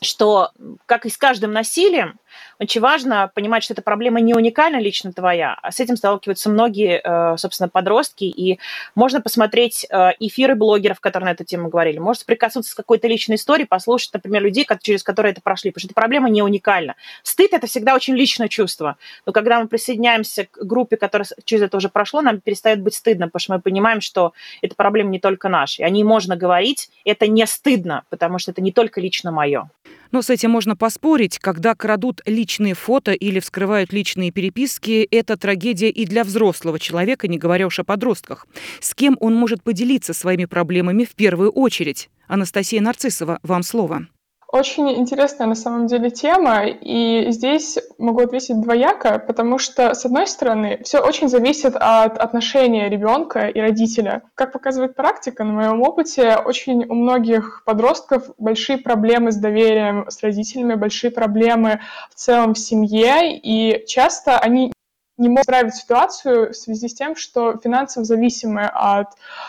что, 0.00 0.50
как 0.86 1.06
и 1.06 1.10
с 1.10 1.16
каждым 1.16 1.52
насилием, 1.52 2.18
очень 2.58 2.80
важно 2.80 3.30
понимать, 3.34 3.62
что 3.62 3.74
эта 3.74 3.82
проблема 3.82 4.20
не 4.20 4.34
уникальна 4.34 4.80
лично 4.80 5.12
твоя, 5.12 5.56
а 5.62 5.70
с 5.70 5.80
этим 5.80 5.96
сталкиваются 5.96 6.50
многие, 6.50 7.00
э, 7.02 7.36
собственно, 7.36 7.68
подростки, 7.68 8.24
и 8.24 8.58
можно 8.94 9.20
посмотреть 9.20 9.86
э, 9.88 10.10
эфиры 10.20 10.54
блогеров, 10.54 11.00
которые 11.00 11.26
на 11.26 11.32
эту 11.32 11.44
тему 11.44 11.68
говорили, 11.68 11.98
можно 11.98 12.24
прикоснуться 12.26 12.72
с 12.72 12.74
какой-то 12.74 13.08
личной 13.08 13.36
историей, 13.36 13.66
послушать, 13.66 14.12
например, 14.12 14.42
людей, 14.42 14.66
через 14.80 15.02
которые 15.02 15.32
это 15.32 15.40
прошли, 15.40 15.70
потому 15.70 15.80
что 15.80 15.88
эта 15.88 15.94
проблема 15.94 16.28
не 16.28 16.42
уникальна. 16.42 16.94
Стыд– 17.22 17.50
это 17.52 17.66
всегда 17.66 17.94
очень 17.94 18.14
личное 18.14 18.48
чувство, 18.48 18.96
но 19.26 19.32
когда 19.32 19.60
мы 19.60 19.68
присоединяемся 19.68 20.46
к 20.46 20.64
группе, 20.64 20.96
которая 20.96 21.26
через 21.44 21.62
это 21.62 21.76
уже 21.76 21.88
прошло, 21.88 22.22
нам 22.22 22.40
перестает 22.40 22.80
быть 22.82 22.94
стыдно, 22.94 23.26
потому 23.26 23.40
что 23.40 23.52
мы 23.54 23.60
понимаем, 23.60 24.00
что 24.00 24.32
эта 24.62 24.74
проблема 24.74 25.10
не 25.10 25.20
только 25.20 25.48
наша, 25.48 25.82
и 25.82 25.84
о 25.84 25.90
ней 25.90 26.04
можно 26.04 26.36
говорить, 26.36 26.90
это 27.04 27.26
не 27.26 27.46
стыдно, 27.46 28.04
потому 28.08 28.38
что 28.38 28.50
это 28.50 28.60
не 28.62 28.72
только 28.72 29.00
лично 29.00 29.30
мое. 29.30 29.68
Но 30.10 30.22
с 30.22 30.30
этим 30.30 30.50
можно 30.50 30.76
поспорить, 30.76 31.38
когда 31.38 31.74
крадут 31.74 32.22
личные 32.26 32.74
фото 32.74 33.12
или 33.12 33.40
вскрывают 33.40 33.92
личные 33.92 34.30
переписки, 34.30 35.06
это 35.10 35.36
трагедия 35.36 35.90
и 35.90 36.06
для 36.06 36.24
взрослого 36.24 36.78
человека, 36.78 37.28
не 37.28 37.38
говоря 37.38 37.66
уж 37.66 37.78
о 37.78 37.84
подростках. 37.84 38.46
С 38.80 38.94
кем 38.94 39.16
он 39.20 39.34
может 39.34 39.62
поделиться 39.62 40.14
своими 40.14 40.46
проблемами 40.46 41.04
в 41.04 41.14
первую 41.14 41.50
очередь? 41.50 42.10
Анастасия 42.26 42.80
Нарциссова, 42.80 43.38
вам 43.42 43.62
слово. 43.62 44.06
Очень 44.50 44.90
интересная 44.96 45.46
на 45.46 45.54
самом 45.54 45.88
деле 45.88 46.10
тема, 46.10 46.64
и 46.64 47.26
здесь 47.32 47.78
могу 47.98 48.22
ответить 48.22 48.58
двояко, 48.58 49.18
потому 49.18 49.58
что, 49.58 49.92
с 49.92 50.06
одной 50.06 50.26
стороны, 50.26 50.80
все 50.84 51.00
очень 51.00 51.28
зависит 51.28 51.76
от 51.76 52.16
отношения 52.16 52.88
ребенка 52.88 53.48
и 53.48 53.60
родителя. 53.60 54.22
Как 54.34 54.52
показывает 54.52 54.94
практика, 54.94 55.44
на 55.44 55.52
моем 55.52 55.82
опыте, 55.82 56.36
очень 56.36 56.86
у 56.86 56.94
многих 56.94 57.62
подростков 57.66 58.30
большие 58.38 58.78
проблемы 58.78 59.32
с 59.32 59.36
доверием 59.36 60.06
с 60.08 60.22
родителями, 60.22 60.76
большие 60.76 61.10
проблемы 61.10 61.80
в 62.10 62.14
целом 62.14 62.54
в 62.54 62.58
семье, 62.58 63.36
и 63.36 63.84
часто 63.86 64.38
они 64.38 64.72
не 65.18 65.28
могут 65.28 65.42
исправить 65.42 65.74
ситуацию 65.74 66.52
в 66.52 66.56
связи 66.56 66.88
с 66.88 66.94
тем, 66.94 67.16
что 67.16 67.58
финансово 67.62 68.06
зависимы 68.06 68.62
от 68.62 69.08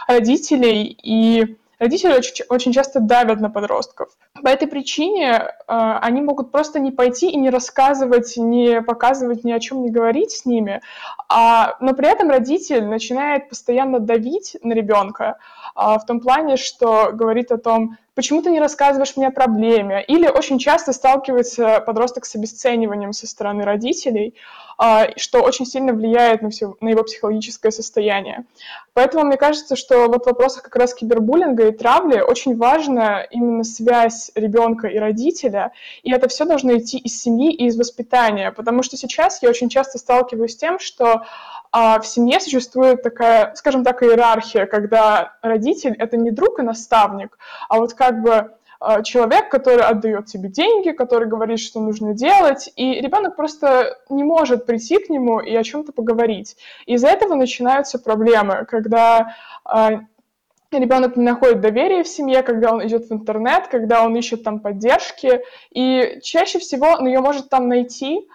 родителей, 0.09 0.97
и 1.01 1.55
родители 1.79 2.11
очень, 2.13 2.45
очень 2.49 2.73
часто 2.73 2.99
давят 2.99 3.39
на 3.39 3.49
подростков. 3.49 4.09
По 4.43 4.47
этой 4.47 4.67
причине 4.67 5.31
э, 5.31 5.51
они 5.67 6.21
могут 6.21 6.51
просто 6.51 6.79
не 6.79 6.91
пойти 6.91 7.29
и 7.29 7.37
не 7.37 7.49
рассказывать, 7.49 8.37
не 8.37 8.81
показывать, 8.81 9.43
ни 9.43 9.51
о 9.51 9.59
чем 9.59 9.83
не 9.83 9.89
говорить 9.89 10.31
с 10.31 10.45
ними, 10.45 10.81
а, 11.27 11.75
но 11.79 11.93
при 11.93 12.07
этом 12.07 12.29
родитель 12.29 12.85
начинает 12.85 13.49
постоянно 13.49 13.99
давить 13.99 14.57
на 14.63 14.73
ребенка 14.73 15.37
э, 15.75 15.97
в 15.97 16.05
том 16.05 16.19
плане, 16.19 16.57
что 16.57 17.11
говорит 17.11 17.51
о 17.51 17.57
том, 17.57 17.97
почему 18.19 18.41
ты 18.41 18.49
не 18.51 18.59
рассказываешь 18.59 19.15
мне 19.15 19.27
о 19.27 19.31
проблеме, 19.31 20.03
или 20.03 20.27
очень 20.27 20.59
часто 20.59 20.91
сталкивается 20.91 21.79
подросток 21.79 22.25
с 22.25 22.35
обесцениванием 22.35 23.13
со 23.13 23.25
стороны 23.27 23.63
родителей, 23.63 24.35
а, 24.77 25.07
что 25.17 25.41
очень 25.41 25.65
сильно 25.65 25.93
влияет 25.93 26.41
на, 26.41 26.49
все, 26.49 26.75
на 26.81 26.89
его 26.89 27.03
психологическое 27.03 27.71
состояние. 27.71 28.45
Поэтому 28.93 29.23
мне 29.23 29.37
кажется, 29.37 29.75
что 29.75 30.07
вот 30.07 30.23
в 30.23 30.25
вопросах 30.25 30.63
как 30.63 30.75
раз 30.75 30.93
кибербуллинга 30.93 31.67
и 31.67 31.71
травли 31.71 32.19
очень 32.19 32.57
важна 32.57 33.21
именно 33.21 33.63
связь 33.63 34.28
ребенка 34.35 34.87
и 34.87 34.97
родителя, 34.97 35.71
и 36.03 36.11
это 36.11 36.27
все 36.27 36.45
должно 36.45 36.77
идти 36.77 36.97
из 36.97 37.21
семьи 37.21 37.53
и 37.53 37.67
из 37.67 37.77
воспитания, 37.77 38.51
потому 38.51 38.83
что 38.83 38.97
сейчас 38.97 39.41
я 39.41 39.49
очень 39.49 39.69
часто 39.69 39.97
сталкиваюсь 39.97 40.53
с 40.53 40.57
тем, 40.57 40.79
что 40.79 41.23
а 41.71 41.99
в 41.99 42.07
семье 42.07 42.39
существует 42.39 43.03
такая, 43.03 43.53
скажем 43.53 43.83
так, 43.83 44.01
иерархия, 44.01 44.65
когда 44.65 45.37
родитель— 45.43 45.93
это 45.99 46.17
не 46.17 46.31
друг 46.31 46.59
и 46.59 46.63
наставник, 46.63 47.37
а 47.67 47.77
вот 47.77 47.93
как 47.93 48.23
бы 48.23 48.51
Э, 48.81 49.03
человек, 49.03 49.49
который 49.49 49.83
отдает 49.83 50.27
тебе 50.27 50.49
деньги, 50.49 50.91
который 50.91 51.27
говорит, 51.27 51.59
что 51.59 51.81
нужно 51.81 52.13
делать, 52.13 52.71
и 52.75 53.01
ребенок 53.01 53.35
просто 53.35 53.97
не 54.09 54.23
может 54.23 54.65
прийти 54.65 54.99
к 54.99 55.09
нему 55.09 55.39
и 55.39 55.53
о 55.55 55.63
чем-то 55.63 55.91
поговорить. 55.91 56.55
Из-за 56.85 57.09
этого 57.09 57.35
начинаются 57.35 57.99
проблемы, 57.99 58.65
когда 58.69 59.35
э, 59.65 59.99
ребенок 60.77 61.15
не 61.15 61.23
находит 61.23 61.61
доверия 61.61 62.03
в 62.03 62.07
семье, 62.07 62.43
когда 62.43 62.73
он 62.73 62.85
идет 62.85 63.09
в 63.09 63.13
интернет, 63.13 63.67
когда 63.67 64.03
он 64.03 64.15
ищет 64.15 64.43
там 64.43 64.59
поддержки, 64.59 65.41
и 65.71 66.19
чаще 66.21 66.59
всего 66.59 66.87
он 66.87 67.07
ее 67.07 67.21
может 67.21 67.49
там 67.49 67.67
найти, 67.67 68.27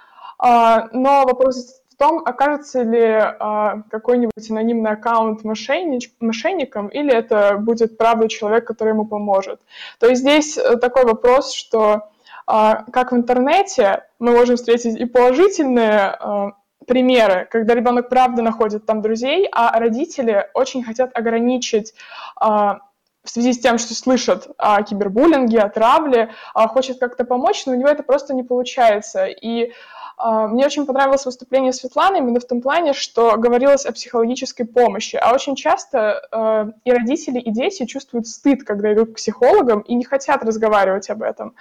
э, 0.43 0.77
но 0.93 1.25
вопрос 1.25 1.83
в 1.95 1.97
том, 1.97 2.23
окажется 2.25 2.83
ли 2.83 3.05
а, 3.05 3.83
какой-нибудь 3.89 4.51
анонимный 4.51 4.91
аккаунт 4.91 5.45
мошеннич, 5.45 6.11
мошенником, 6.19 6.89
или 6.89 7.15
это 7.15 7.57
будет 7.57 7.97
правда 7.97 8.29
человек, 8.29 8.67
который 8.67 8.91
ему 8.91 9.07
поможет. 9.07 9.61
То 10.01 10.09
есть 10.09 10.23
здесь 10.23 10.59
э, 10.59 10.77
такой 10.79 11.05
вопрос, 11.05 11.53
что 11.53 12.11
а, 12.47 12.85
как 12.93 13.13
в 13.13 13.17
интернете 13.17 14.05
мы 14.19 14.33
можем 14.33 14.57
встретить 14.57 14.99
и 14.99 15.05
положительные 15.05 16.01
а, 16.01 16.53
примеры, 16.87 17.49
когда 17.51 17.75
ребенок 17.75 18.09
правда 18.09 18.43
находит 18.43 18.87
там 18.87 19.03
друзей, 19.03 19.49
а 19.53 19.79
родители 19.79 20.49
очень 20.55 20.85
хотят 20.85 21.17
ограничить 21.17 21.95
а, 22.37 22.81
в 23.23 23.31
связи 23.31 23.53
с 23.53 23.59
тем, 23.59 23.79
что 23.79 23.95
слышат 23.95 24.49
о 24.59 24.83
кибербуллинге, 24.83 25.61
о 25.61 25.69
травле, 25.69 26.31
а, 26.55 26.69
хочет 26.69 26.99
как-то 26.99 27.25
помочь, 27.25 27.65
но 27.67 27.73
у 27.73 27.77
него 27.77 27.89
это 27.89 28.03
просто 28.03 28.35
не 28.35 28.43
получается. 28.43 29.27
И 29.27 29.73
а, 30.17 30.47
мне 30.47 30.67
очень 30.67 30.87
понравилось 30.87 31.27
выступление 31.27 31.73
Светланы 31.73 32.19
именно 32.19 32.41
в 32.41 32.47
том 32.47 32.61
плане, 32.61 32.93
что 32.93 33.37
говорилось 33.37 33.87
о 33.87 33.93
психологической 33.93 34.67
помощи. 34.67 35.17
А 35.17 35.35
очень 35.35 35.57
часто 35.57 36.73
и 36.85 36.93
родители, 36.93 37.41
и 37.41 37.51
дети 37.51 37.87
чувствуют 37.87 38.27
стыд, 38.27 38.65
когда 38.65 38.93
идут 38.93 39.13
к 39.13 39.17
психологам, 39.17 39.81
и 39.81 39.95
не 39.95 40.05
хотят 40.05 40.45
разговаривать 40.45 41.11
об 41.11 41.23
этом. 41.23 41.55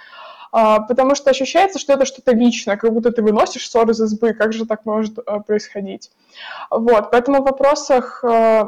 А, 0.56 0.78
потому 0.78 1.16
что 1.16 1.30
ощущается, 1.30 1.80
что 1.80 1.94
это 1.94 2.04
что-то 2.04 2.30
личное, 2.30 2.76
как 2.76 2.92
будто 2.92 3.10
ты 3.10 3.22
выносишь 3.22 3.68
ссоры 3.68 3.90
из 3.90 4.00
избы, 4.00 4.34
как 4.34 4.52
же 4.52 4.66
так 4.66 4.86
может 4.86 5.18
э, 5.18 5.40
происходить. 5.44 6.12
Вот, 6.70 7.10
поэтому 7.10 7.42
в 7.42 7.44
вопросах 7.44 8.22
э, 8.22 8.66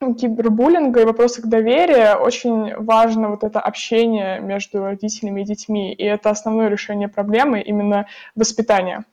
кибербуллинга 0.00 1.02
и 1.02 1.04
вопросах 1.04 1.44
доверия 1.44 2.14
очень 2.14 2.74
важно 2.76 3.28
вот 3.28 3.44
это 3.44 3.60
общение 3.60 4.40
между 4.40 4.82
родителями 4.82 5.42
и 5.42 5.44
детьми, 5.44 5.92
и 5.92 6.02
это 6.02 6.30
основное 6.30 6.70
решение 6.70 7.08
проблемы 7.08 7.60
именно 7.60 8.06
воспитания. 8.34 9.04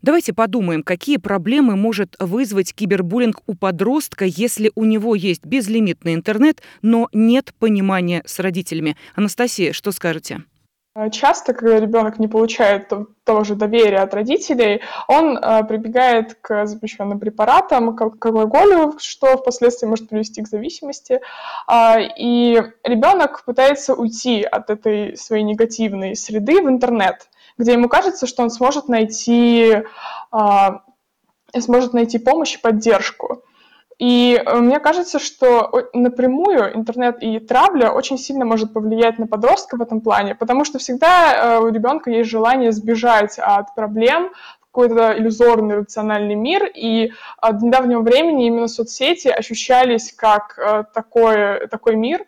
Давайте 0.00 0.32
подумаем, 0.32 0.84
какие 0.84 1.16
проблемы 1.16 1.74
может 1.74 2.14
вызвать 2.20 2.72
кибербуллинг 2.72 3.40
у 3.48 3.56
подростка, 3.56 4.26
если 4.26 4.70
у 4.76 4.84
него 4.84 5.16
есть 5.16 5.44
безлимитный 5.44 6.14
интернет, 6.14 6.62
но 6.82 7.08
нет 7.12 7.52
понимания 7.58 8.22
с 8.26 8.38
родителями. 8.38 8.96
Анастасия, 9.16 9.72
что 9.72 9.90
скажете? 9.90 10.44
Э, 10.98 11.10
часто, 11.10 11.54
когда 11.54 11.78
ребенок 11.78 12.18
не 12.18 12.26
получает 12.26 12.92
того 13.24 13.44
же 13.44 13.54
доверия 13.54 13.98
от 13.98 14.14
родителей, 14.14 14.80
он 15.06 15.36
э, 15.36 15.64
прибегает 15.64 16.34
к 16.40 16.66
запрещенным 16.66 17.20
препаратам, 17.20 17.94
к 17.94 18.02
алкоголю, 18.02 18.94
что 18.98 19.36
впоследствии 19.36 19.86
может 19.86 20.08
привести 20.08 20.42
к 20.42 20.48
зависимости. 20.48 21.20
Э, 21.70 21.98
и 22.18 22.60
ребенок 22.82 23.44
пытается 23.44 23.94
уйти 23.94 24.42
от 24.42 24.70
этой 24.70 25.16
своей 25.16 25.44
негативной 25.44 26.16
среды 26.16 26.60
в 26.62 26.68
интернет, 26.68 27.28
где 27.58 27.72
ему 27.72 27.88
кажется, 27.88 28.26
что 28.26 28.42
он 28.42 28.50
сможет 28.50 28.88
найти, 28.88 29.82
сможет 31.56 31.92
найти 31.92 32.18
помощь 32.18 32.54
и 32.54 32.58
поддержку. 32.58 33.42
И 33.98 34.40
э, 34.40 34.58
мне 34.58 34.78
кажется, 34.78 35.18
что 35.18 35.90
напрямую 35.92 36.76
интернет 36.76 37.20
и 37.20 37.40
травля 37.40 37.90
очень 37.90 38.16
сильно 38.16 38.44
может 38.44 38.72
повлиять 38.72 39.18
на 39.18 39.26
подростка 39.26 39.76
в 39.76 39.82
этом 39.82 40.00
плане, 40.00 40.36
потому 40.36 40.64
что 40.64 40.78
всегда 40.78 41.56
э, 41.56 41.60
у 41.60 41.68
ребенка 41.68 42.10
есть 42.10 42.30
желание 42.30 42.70
сбежать 42.70 43.38
от 43.40 43.74
проблем, 43.74 44.30
какой-то 44.60 45.18
иллюзорный 45.18 45.78
рациональный 45.78 46.36
мир, 46.36 46.70
и 46.72 47.12
от 47.38 47.60
недавнего 47.60 48.02
времени 48.02 48.46
именно 48.46 48.68
соцсети 48.68 49.28
ощущались 49.28 50.12
как 50.12 50.56
э, 50.58 50.84
такой, 50.94 51.66
такой 51.68 51.96
мир, 51.96 52.24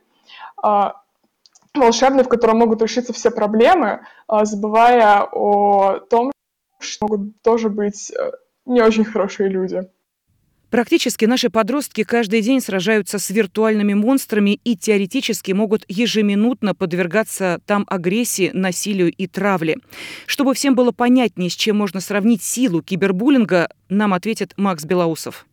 волшебный, 1.74 2.24
в 2.24 2.28
котором 2.28 2.58
могут 2.58 2.82
решиться 2.82 3.14
все 3.14 3.30
проблемы, 3.30 4.00
забывая 4.28 5.22
о 5.22 6.00
том, 6.00 6.32
что 6.78 7.06
могут 7.06 7.40
тоже 7.42 7.70
быть 7.70 8.12
не 8.66 8.82
очень 8.82 9.04
хорошие 9.04 9.48
люди. 9.48 9.88
Практически 10.70 11.24
наши 11.24 11.50
подростки 11.50 12.04
каждый 12.04 12.42
день 12.42 12.60
сражаются 12.60 13.18
с 13.18 13.30
виртуальными 13.30 13.94
монстрами 13.94 14.60
и 14.62 14.76
теоретически 14.76 15.50
могут 15.52 15.84
ежеминутно 15.88 16.74
подвергаться 16.74 17.60
там 17.66 17.84
агрессии, 17.88 18.50
насилию 18.54 19.12
и 19.12 19.26
травле. 19.26 19.78
Чтобы 20.26 20.54
всем 20.54 20.76
было 20.76 20.92
понятнее, 20.92 21.50
с 21.50 21.54
чем 21.54 21.76
можно 21.76 22.00
сравнить 22.00 22.42
силу 22.42 22.82
кибербуллинга, 22.82 23.68
нам 23.88 24.14
ответит 24.14 24.52
Макс 24.56 24.84
Белоусов. 24.84 25.46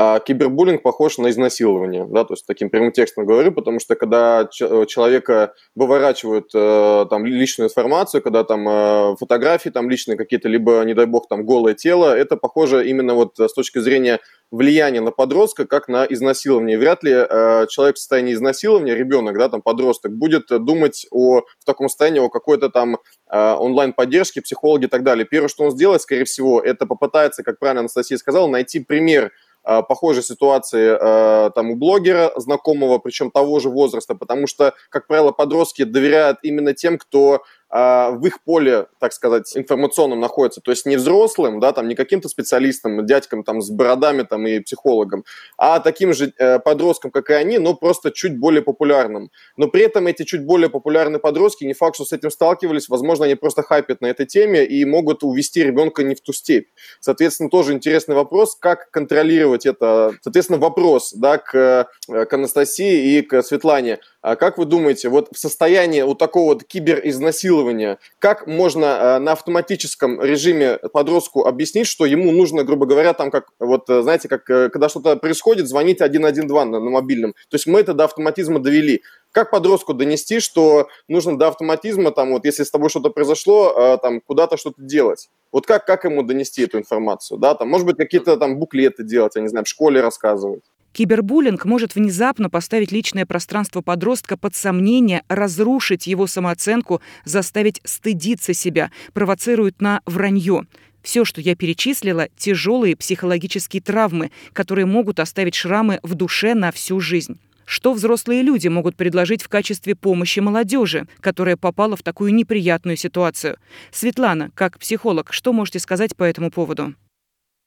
А 0.00 0.20
кибербуллинг 0.20 0.80
похож 0.82 1.18
на 1.18 1.28
изнасилование, 1.28 2.06
да, 2.08 2.22
то 2.22 2.34
есть 2.34 2.46
таким 2.46 2.70
прямым 2.70 2.92
текстом 2.92 3.26
говорю, 3.26 3.50
потому 3.50 3.80
что 3.80 3.96
когда 3.96 4.46
человека 4.48 5.54
выворачивают 5.74 6.50
э, 6.54 7.06
там 7.10 7.26
личную 7.26 7.66
информацию, 7.68 8.22
когда 8.22 8.44
там 8.44 8.68
э, 8.68 9.16
фотографии 9.18 9.70
там 9.70 9.90
личные 9.90 10.16
какие-то, 10.16 10.48
либо, 10.48 10.84
не 10.84 10.94
дай 10.94 11.06
бог, 11.06 11.26
там 11.26 11.44
голое 11.44 11.74
тело, 11.74 12.16
это 12.16 12.36
похоже 12.36 12.88
именно 12.88 13.14
вот 13.14 13.40
с 13.40 13.52
точки 13.52 13.80
зрения 13.80 14.20
влияния 14.52 15.00
на 15.00 15.10
подростка, 15.10 15.66
как 15.66 15.88
на 15.88 16.04
изнасилование. 16.04 16.78
Вряд 16.78 17.02
ли 17.02 17.10
э, 17.12 17.66
человек 17.68 17.96
в 17.96 17.98
состоянии 17.98 18.34
изнасилования, 18.34 18.94
ребенок, 18.94 19.36
да, 19.36 19.48
там 19.48 19.62
подросток, 19.62 20.12
будет 20.12 20.46
думать 20.46 21.08
о, 21.10 21.40
в 21.40 21.64
таком 21.64 21.88
состоянии 21.88 22.20
о 22.20 22.28
какой-то 22.28 22.70
там 22.70 22.98
э, 23.28 23.54
онлайн-поддержке, 23.58 24.42
психологе 24.42 24.86
и 24.86 24.88
так 24.88 25.02
далее. 25.02 25.26
Первое, 25.26 25.48
что 25.48 25.64
он 25.64 25.72
сделает, 25.72 26.02
скорее 26.02 26.24
всего, 26.24 26.60
это 26.60 26.86
попытается, 26.86 27.42
как 27.42 27.58
правильно 27.58 27.80
Анастасия 27.80 28.16
сказала, 28.16 28.46
найти 28.46 28.78
пример 28.78 29.32
Э, 29.32 29.47
похожей 29.82 30.22
ситуации 30.22 30.96
э, 30.98 31.50
там 31.50 31.70
у 31.70 31.76
блогера 31.76 32.32
знакомого, 32.36 32.98
причем 32.98 33.30
того 33.30 33.60
же 33.60 33.68
возраста, 33.68 34.14
потому 34.14 34.46
что, 34.46 34.74
как 34.88 35.06
правило, 35.06 35.30
подростки 35.30 35.84
доверяют 35.84 36.38
именно 36.42 36.72
тем, 36.72 36.96
кто 36.96 37.42
в 37.70 38.26
их 38.26 38.42
поле, 38.42 38.86
так 38.98 39.12
сказать, 39.12 39.54
информационном 39.56 40.20
находится. 40.20 40.60
То 40.60 40.70
есть 40.70 40.86
не 40.86 40.96
взрослым, 40.96 41.60
да, 41.60 41.72
там, 41.72 41.88
не 41.88 41.94
каким-то 41.94 42.28
специалистом, 42.28 43.04
дядькам 43.04 43.44
там 43.44 43.60
с 43.60 43.70
бородами 43.70 44.22
там 44.22 44.46
и 44.46 44.60
психологом, 44.60 45.24
а 45.58 45.80
таким 45.80 46.14
же 46.14 46.32
э, 46.38 46.58
подросткам, 46.60 47.10
как 47.10 47.30
и 47.30 47.34
они, 47.34 47.58
но 47.58 47.74
просто 47.74 48.10
чуть 48.10 48.38
более 48.38 48.62
популярным. 48.62 49.30
Но 49.56 49.68
при 49.68 49.82
этом 49.82 50.06
эти 50.06 50.22
чуть 50.24 50.44
более 50.44 50.70
популярные 50.70 51.20
подростки, 51.20 51.64
не 51.64 51.74
факт, 51.74 51.96
что 51.96 52.04
с 52.04 52.12
этим 52.12 52.30
сталкивались, 52.30 52.88
возможно, 52.88 53.26
они 53.26 53.34
просто 53.34 53.62
хайпят 53.62 54.00
на 54.00 54.06
этой 54.06 54.26
теме 54.26 54.64
и 54.64 54.84
могут 54.84 55.22
увести 55.22 55.62
ребенка 55.62 56.02
не 56.02 56.14
в 56.14 56.20
ту 56.20 56.32
степь. 56.32 56.68
Соответственно, 57.00 57.50
тоже 57.50 57.72
интересный 57.72 58.14
вопрос, 58.14 58.56
как 58.56 58.90
контролировать 58.90 59.66
это. 59.66 60.14
Соответственно, 60.22 60.58
вопрос, 60.58 61.12
да, 61.12 61.38
к, 61.38 61.88
э, 62.08 62.24
к 62.24 62.32
Анастасии 62.32 63.18
и 63.18 63.22
к 63.22 63.42
Светлане. 63.42 63.98
А 64.20 64.34
как 64.34 64.58
вы 64.58 64.64
думаете, 64.64 65.08
вот 65.10 65.28
в 65.32 65.38
состоянии 65.38 66.02
вот 66.02 66.18
такого 66.18 66.54
вот 66.54 66.64
киберизнасилования, 66.64 67.98
как 68.18 68.48
можно 68.48 68.84
э, 68.84 69.18
на 69.20 69.32
автоматическом 69.32 70.20
режиме 70.20 70.78
подростку 70.92 71.46
объяснить, 71.46 71.86
что 71.86 72.04
ему 72.04 72.32
нужно, 72.32 72.64
грубо 72.64 72.86
говоря, 72.86 73.12
там 73.12 73.30
как, 73.30 73.50
вот 73.60 73.88
э, 73.88 74.02
знаете, 74.02 74.28
как 74.28 74.50
э, 74.50 74.70
когда 74.70 74.88
что-то 74.88 75.14
происходит, 75.16 75.68
звонить 75.68 75.98
112 75.98 76.44
на, 76.48 76.64
на 76.64 76.90
мобильном. 76.90 77.34
То 77.48 77.54
есть 77.54 77.68
мы 77.68 77.78
это 77.78 77.94
до 77.94 78.04
автоматизма 78.04 78.58
довели. 78.58 79.02
Как 79.30 79.52
подростку 79.52 79.94
донести, 79.94 80.40
что 80.40 80.88
нужно 81.06 81.38
до 81.38 81.48
автоматизма, 81.48 82.10
там, 82.10 82.32
вот 82.32 82.44
если 82.44 82.64
с 82.64 82.70
тобой 82.72 82.90
что-то 82.90 83.10
произошло, 83.10 83.98
там, 84.02 84.20
куда-то 84.20 84.56
что-то 84.56 84.82
делать? 84.82 85.28
Вот 85.52 85.66
как, 85.66 85.86
как 85.86 86.04
ему 86.04 86.22
донести 86.22 86.62
эту 86.62 86.78
информацию, 86.78 87.38
да, 87.38 87.54
там, 87.54 87.68
может 87.68 87.86
быть, 87.86 87.96
какие-то 87.96 88.36
там 88.36 88.58
буклеты 88.58 89.04
делать, 89.04 89.36
я 89.36 89.42
не 89.42 89.48
знаю, 89.48 89.64
в 89.64 89.68
школе 89.68 90.00
рассказывать? 90.00 90.62
Кибербуллинг 90.98 91.64
может 91.64 91.94
внезапно 91.94 92.50
поставить 92.50 92.90
личное 92.90 93.24
пространство 93.24 93.82
подростка 93.82 94.36
под 94.36 94.56
сомнение, 94.56 95.22
разрушить 95.28 96.08
его 96.08 96.26
самооценку, 96.26 97.00
заставить 97.24 97.80
стыдиться 97.84 98.52
себя, 98.52 98.90
провоцирует 99.12 99.80
на 99.80 100.00
вранье. 100.06 100.64
Все, 101.00 101.24
что 101.24 101.40
я 101.40 101.54
перечислила, 101.54 102.26
тяжелые 102.36 102.96
психологические 102.96 103.80
травмы, 103.80 104.32
которые 104.52 104.86
могут 104.86 105.20
оставить 105.20 105.54
шрамы 105.54 106.00
в 106.02 106.16
душе 106.16 106.54
на 106.54 106.72
всю 106.72 106.98
жизнь. 106.98 107.38
Что 107.64 107.92
взрослые 107.92 108.42
люди 108.42 108.66
могут 108.66 108.96
предложить 108.96 109.44
в 109.44 109.48
качестве 109.48 109.94
помощи 109.94 110.40
молодежи, 110.40 111.06
которая 111.20 111.56
попала 111.56 111.94
в 111.94 112.02
такую 112.02 112.34
неприятную 112.34 112.96
ситуацию? 112.96 113.58
Светлана, 113.92 114.50
как 114.56 114.80
психолог, 114.80 115.32
что 115.32 115.52
можете 115.52 115.78
сказать 115.78 116.16
по 116.16 116.24
этому 116.24 116.50
поводу? 116.50 116.96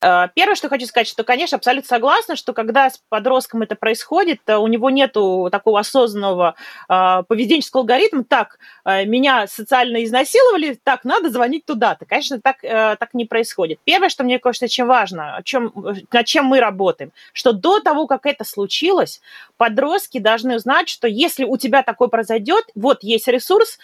Э, 0.01 0.27
первое, 0.33 0.55
что 0.55 0.69
хочу 0.69 0.85
сказать, 0.85 1.07
что, 1.07 1.23
конечно, 1.23 1.57
абсолютно 1.57 1.87
согласна, 1.87 2.35
что 2.35 2.53
когда 2.53 2.89
с 2.89 2.99
подростком 3.09 3.61
это 3.61 3.75
происходит, 3.75 4.39
э, 4.47 4.55
у 4.55 4.67
него 4.67 4.89
нет 4.89 5.13
такого 5.13 5.79
осознанного 5.79 6.55
э, 6.89 7.23
поведенческого 7.27 7.81
алгоритма, 7.81 8.23
так, 8.23 8.59
меня 8.85 9.47
социально 9.47 10.03
изнасиловали, 10.03 10.79
так, 10.83 11.03
надо 11.03 11.29
звонить 11.29 11.65
туда-то. 11.65 12.05
Конечно, 12.05 12.39
так, 12.41 12.61
так 12.61 13.13
не 13.13 13.25
происходит. 13.25 13.79
Первое, 13.83 14.09
что 14.09 14.23
мне 14.23 14.39
кажется 14.39 14.65
очень 14.65 14.85
важно, 14.85 15.35
о 15.35 15.43
чем, 15.43 15.71
над 16.11 16.25
чем 16.25 16.45
мы 16.45 16.59
работаем, 16.59 17.11
что 17.33 17.51
до 17.51 17.79
того, 17.79 18.07
как 18.07 18.25
это 18.25 18.43
случилось, 18.43 19.21
подростки 19.57 20.19
должны 20.19 20.55
узнать, 20.55 20.89
что 20.89 21.07
если 21.07 21.43
у 21.43 21.57
тебя 21.57 21.83
такое 21.83 22.07
произойдет, 22.07 22.65
вот 22.73 23.03
есть 23.03 23.27
ресурс, 23.27 23.77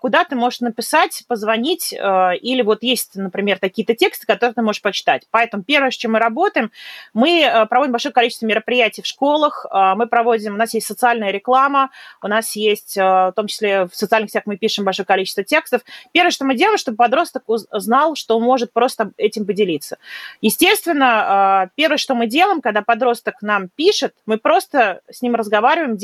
куда 0.00 0.24
ты 0.24 0.34
можешь 0.34 0.60
написать, 0.60 1.22
позвонить, 1.28 1.92
или 1.92 2.62
вот 2.62 2.82
есть, 2.82 3.14
например, 3.14 3.58
такие-то 3.58 3.94
тексты, 3.94 4.26
которые 4.26 4.54
ты 4.54 4.62
можешь 4.62 4.82
почитать. 4.82 5.26
Поэтому 5.30 5.59
этом 5.60 5.64
первое, 5.64 5.90
с 5.90 5.96
чем 5.96 6.12
мы 6.12 6.18
работаем, 6.18 6.70
мы 7.14 7.42
э, 7.42 7.66
проводим 7.66 7.92
большое 7.92 8.12
количество 8.12 8.46
мероприятий 8.46 9.02
в 9.02 9.06
школах, 9.06 9.66
э, 9.70 9.94
мы 9.96 10.06
проводим, 10.06 10.54
у 10.54 10.56
нас 10.56 10.74
есть 10.74 10.86
социальная 10.86 11.30
реклама, 11.30 11.90
у 12.22 12.28
нас 12.28 12.56
есть, 12.56 12.96
э, 12.96 13.02
в 13.02 13.32
том 13.36 13.46
числе 13.46 13.86
в 13.86 13.94
социальных 13.94 14.30
сетях 14.30 14.44
мы 14.46 14.56
пишем 14.56 14.84
большое 14.84 15.06
количество 15.06 15.44
текстов. 15.44 15.82
Первое, 16.12 16.30
что 16.30 16.44
мы 16.44 16.54
делаем, 16.54 16.78
чтобы 16.78 16.96
подросток 16.96 17.42
знал, 17.72 18.14
что 18.16 18.36
он 18.36 18.42
может 18.42 18.72
просто 18.72 19.12
этим 19.16 19.46
поделиться. 19.46 19.98
Естественно, 20.40 21.70
первое, 21.74 21.96
что 21.96 22.14
мы 22.14 22.26
делаем, 22.26 22.60
когда 22.60 22.82
подросток 22.82 23.36
нам 23.42 23.68
пишет, 23.68 24.14
мы 24.26 24.38
просто 24.38 25.00
с 25.10 25.22
ним 25.22 25.34
разговариваем, 25.34 25.98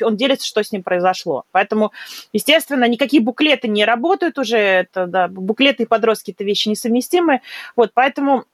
он 0.00 0.16
делится, 0.16 0.46
что 0.46 0.62
с 0.62 0.72
ним 0.72 0.82
произошло. 0.82 1.44
Поэтому, 1.52 1.92
естественно, 2.32 2.86
никакие 2.88 3.22
буклеты 3.22 3.68
не 3.68 3.84
работают 3.84 4.38
уже, 4.38 4.56
это, 4.56 5.06
да, 5.06 5.28
буклеты 5.28 5.84
и 5.84 5.86
подростки– 5.86 6.30
это 6.32 6.44
вещи 6.44 6.68
несовместимые. 6.68 7.42
Вот, 7.76 7.92
поэтому 7.94 8.44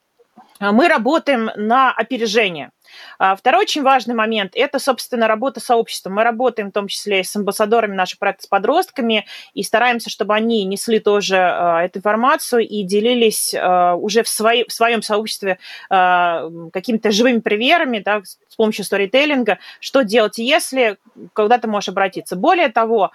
мы 0.59 0.87
работаем 0.87 1.49
на 1.55 1.91
опережение. 1.91 2.71
А, 3.17 3.35
второй 3.35 3.59
очень 3.61 3.83
важный 3.83 4.15
момент– 4.15 4.53
это, 4.55 4.79
собственно, 4.79 5.27
работа 5.27 5.59
сообщества. 5.59 6.09
Мы 6.09 6.23
работаем 6.23 6.69
в 6.69 6.71
том 6.71 6.87
числе 6.87 7.23
с 7.23 7.35
амбассадорами 7.35 7.93
наших 7.93 8.17
проектов 8.17 8.45
с 8.45 8.47
подростками 8.47 9.25
и 9.53 9.63
стараемся, 9.63 10.09
чтобы 10.09 10.33
они 10.33 10.63
несли 10.65 10.99
тоже 10.99 11.37
а, 11.37 11.83
эту 11.83 11.99
информацию 11.99 12.67
и 12.67 12.83
делились 12.83 13.53
а, 13.53 13.95
уже 13.95 14.23
в, 14.23 14.29
свои, 14.29 14.63
в 14.65 14.71
своем 14.71 15.01
сообществе 15.01 15.59
какими-то 15.89 17.11
живыми 17.11 17.39
примерами, 17.39 17.99
да, 17.99 18.21
с 18.23 18.55
помощью 18.55 18.85
сторителлинга, 18.85 19.59
что 19.79 20.03
делать, 20.03 20.37
если 20.37 20.97
когда 21.33 21.57
ты 21.57 21.67
можешь 21.67 21.89
обратиться. 21.89 22.35
Более 22.35 22.69
того, 22.69 23.11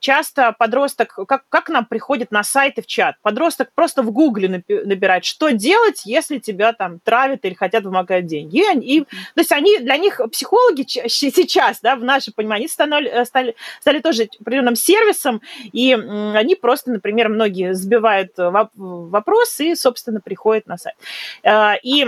часто 0.00 0.54
подросток, 0.58 1.18
как, 1.26 1.44
как 1.48 1.68
нам 1.68 1.86
приходит 1.86 2.30
на 2.30 2.42
сайт 2.42 2.78
и 2.78 2.82
в 2.82 2.86
чат, 2.86 3.16
подросток 3.22 3.70
просто 3.74 4.02
в 4.02 4.10
гугле 4.10 4.62
набирает, 4.68 5.24
что 5.24 5.50
делать, 5.50 6.02
если 6.04 6.38
тебя 6.38 6.72
там 6.72 6.98
травят 7.00 7.44
или 7.44 7.54
хотят 7.54 7.84
вымогать 7.84 8.26
деньги. 8.26 8.64
И, 8.80 8.97
и, 8.98 9.04
то 9.04 9.40
есть 9.40 9.52
они, 9.52 9.78
для 9.78 9.96
них 9.96 10.20
психологи 10.32 10.84
сейчас, 10.86 11.80
да, 11.80 11.96
в 11.96 12.04
нашем 12.04 12.34
понимании, 12.34 12.66
стали, 12.66 13.08
э, 13.08 13.24
стали, 13.24 13.56
стали 13.80 14.00
тоже 14.00 14.28
определенным 14.40 14.76
сервисом, 14.76 15.40
и 15.72 15.92
они 15.92 16.54
просто, 16.54 16.90
например, 16.90 17.28
многие 17.28 17.74
сбивают 17.74 18.32
вопрос 18.36 19.60
и, 19.60 19.74
собственно, 19.74 20.20
приходят 20.20 20.66
на 20.66 20.76
сайт. 20.76 20.96
Э, 21.42 21.74
и 21.82 22.06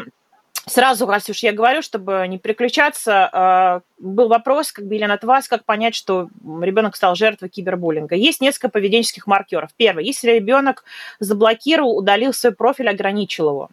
Сразу, 0.66 1.06
раз 1.06 1.28
уж 1.28 1.38
я 1.38 1.52
говорю, 1.52 1.82
чтобы 1.82 2.26
не 2.28 2.38
переключаться, 2.38 3.28
а, 3.32 3.80
был 3.98 4.28
вопрос, 4.28 4.72
как 4.72 4.86
бы, 4.86 4.94
Елена, 4.94 5.14
от 5.14 5.24
вас, 5.24 5.48
как 5.48 5.64
понять, 5.64 5.94
что 5.94 6.28
ребенок 6.60 6.96
стал 6.96 7.14
жертвой 7.14 7.48
кибербуллинга. 7.48 8.14
Есть 8.14 8.40
несколько 8.40 8.68
поведенческих 8.68 9.26
маркеров. 9.26 9.70
Первый, 9.76 10.04
если 10.06 10.30
ребенок 10.30 10.84
заблокировал, 11.18 11.96
удалил 11.96 12.32
свой 12.32 12.54
профиль, 12.54 12.88
ограничил 12.88 13.48
его. 13.50 13.68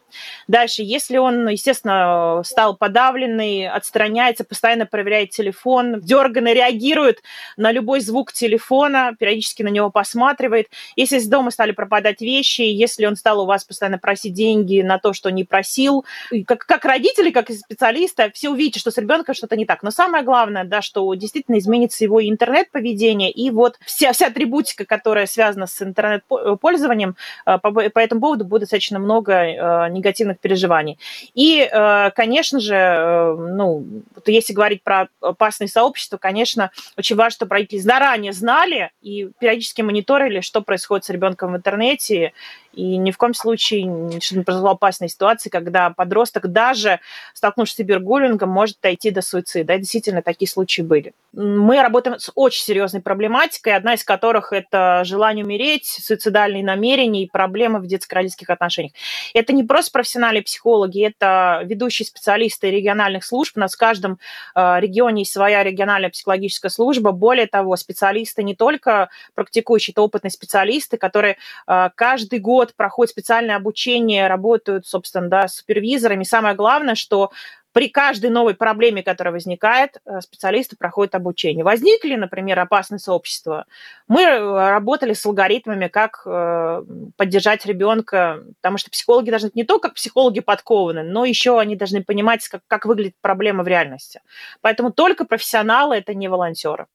Дальше, 0.47 0.83
если 0.83 1.17
он, 1.17 1.47
естественно, 1.47 2.41
стал 2.43 2.75
подавленный, 2.75 3.67
отстраняется, 3.69 4.43
постоянно 4.43 4.85
проверяет 4.85 5.31
телефон, 5.31 6.01
дерганно 6.01 6.53
реагирует 6.53 7.21
на 7.55 7.71
любой 7.71 8.01
звук 8.01 8.33
телефона, 8.33 9.15
периодически 9.17 9.63
на 9.63 9.69
него 9.69 9.89
посматривает. 9.91 10.67
Если 10.95 11.17
из 11.17 11.27
дома 11.27 11.51
стали 11.51 11.71
пропадать 11.71 12.21
вещи, 12.21 12.61
если 12.61 13.05
он 13.05 13.15
стал 13.15 13.41
у 13.41 13.45
вас 13.45 13.63
постоянно 13.63 13.97
просить 13.97 14.33
деньги 14.33 14.81
на 14.81 14.99
то, 14.99 15.13
что 15.13 15.31
не 15.31 15.43
просил, 15.43 16.05
как, 16.45 16.65
как 16.77 16.85
родители, 16.85 17.31
как 17.31 17.49
и 17.49 17.55
специалисты, 17.55 18.31
все 18.33 18.49
увидите, 18.49 18.79
что 18.79 18.91
с 18.91 18.97
ребенком 18.97 19.33
что-то 19.33 19.55
не 19.55 19.65
так. 19.65 19.81
Но 19.81 19.89
самое 19.89 20.23
главное, 20.23 20.63
да, 20.63 20.83
что 20.83 21.11
действительно 21.15 21.57
изменится 21.57 22.03
его 22.03 22.23
интернет-поведение 22.23 23.31
и 23.31 23.49
вот 23.49 23.79
вся, 23.83 24.13
вся 24.13 24.27
атрибутика, 24.27 24.85
которая 24.85 25.25
связана 25.25 25.65
с 25.65 25.81
интернет-пользованием, 25.81 27.15
э, 27.47 27.57
по, 27.57 27.71
по 27.71 27.99
этому 27.99 28.21
поводу 28.21 28.45
будет 28.45 28.61
достаточно 28.61 28.99
много 28.99 29.33
э, 29.33 29.89
негативных 29.89 30.39
переживаний. 30.39 30.99
И, 31.33 31.67
э, 31.71 32.11
конечно 32.11 32.59
же, 32.59 33.35
ну, 33.37 33.83
если 34.27 34.53
говорить 34.53 34.83
про 34.83 35.07
опасные 35.19 35.67
сообщества, 35.67 36.17
конечно, 36.17 36.69
очень 36.95 37.15
важно, 37.15 37.31
чтобы 37.31 37.55
родители 37.55 37.79
заранее 37.79 38.33
знали 38.33 38.91
и 39.01 39.29
периодически 39.39 39.81
мониторили, 39.81 40.41
что 40.41 40.61
происходит 40.61 41.05
с 41.05 41.09
ребенком 41.09 41.53
в 41.53 41.57
интернете, 41.57 42.33
и 42.77 42.97
ни 42.97 43.09
в 43.09 43.17
коем 43.17 43.33
случае 43.33 43.83
не 43.83 44.43
произошла 44.43 44.71
опасная 44.71 45.07
ситуация, 45.07 45.49
когда 45.49 45.89
подросток, 45.89 46.51
даже 46.67 46.99
столкнувшись 47.33 47.75
с 47.75 47.77
кибербуллингом, 47.77 48.49
может 48.49 48.77
дойти 48.81 49.11
до 49.11 49.21
суицида. 49.21 49.67
Да, 49.67 49.77
действительно, 49.77 50.21
такие 50.21 50.49
случаи 50.49 50.81
были. 50.81 51.13
Мы 51.33 51.81
работаем 51.81 52.19
с 52.19 52.31
очень 52.35 52.63
серьезной 52.63 53.01
проблематикой, 53.01 53.75
одна 53.75 53.93
из 53.93 54.03
которых 54.03 54.53
это 54.53 55.03
желание 55.05 55.45
умереть, 55.45 55.85
суицидальные 55.85 56.63
намерения 56.63 57.23
и 57.23 57.29
проблемы 57.29 57.79
в 57.79 57.85
детско-родительских 57.85 58.49
отношениях. 58.49 58.93
Это 59.33 59.53
не 59.53 59.63
просто 59.63 59.91
профессиональные 59.91 60.41
психологи, 60.41 61.05
это 61.05 61.61
ведущие 61.63 62.05
специалисты 62.05 62.71
региональных 62.71 63.23
служб. 63.23 63.55
У 63.55 63.59
нас 63.59 63.75
в 63.75 63.77
каждом 63.77 64.19
э, 64.55 64.79
регионе 64.79 65.21
есть 65.21 65.33
своя 65.33 65.63
региональная 65.63 66.09
психологическая 66.09 66.71
служба. 66.71 67.11
Более 67.11 67.47
того, 67.47 67.75
специалисты 67.75 68.43
не 68.43 68.55
только 68.55 69.09
практикующие, 69.35 69.93
это 69.93 70.01
опытные 70.01 70.31
специалисты, 70.31 70.97
которые 70.97 71.37
э, 71.67 71.89
каждый 71.93 72.39
год 72.39 72.73
проходят 72.75 73.11
специальное 73.11 73.55
обучение, 73.55 74.27
работают, 74.27 74.87
собственно, 74.87 75.29
да, 75.29 75.47
с 75.47 75.57
супервизорами. 75.57 76.23
Самое 76.23 76.55
главное, 76.57 76.95
что 76.95 77.31
при 77.77 77.89
каждой 77.89 78.31
новой 78.31 78.55
проблеме, 78.55 79.03
которая 79.03 79.31
возникает, 79.31 80.01
э, 80.03 80.19
специалисты 80.21 80.75
проходят 80.75 81.13
обучение. 81.13 81.63
Возникли, 81.63 82.15
например, 82.15 82.59
опасные 82.59 82.97
сообщества, 82.97 83.67
мы 84.07 84.23
э, 84.23 84.69
работали 84.69 85.13
с 85.13 85.23
алгоритмами, 85.27 85.87
как 85.87 86.23
э, 86.25 86.83
поддержать 87.17 87.67
ребенка, 87.67 88.43
потому 88.61 88.79
что 88.79 88.89
психологи 88.89 89.29
должны 89.29 89.51
не 89.53 89.63
только 89.63 89.89
как 89.89 89.95
психологи 89.95 90.39
подкованы, 90.39 91.03
но 91.03 91.23
еще 91.23 91.59
они 91.59 91.75
должны 91.75 92.03
понимать, 92.03 92.47
как, 92.47 92.63
как 92.65 92.85
выглядит 92.85 93.13
проблема 93.21 93.63
в 93.63 93.67
реальности. 93.67 94.21
Поэтому 94.61 94.91
только 94.91 95.25
профессионалы– 95.25 95.95
это 95.97 96.15
не 96.15 96.29
волонтеры. 96.29 96.87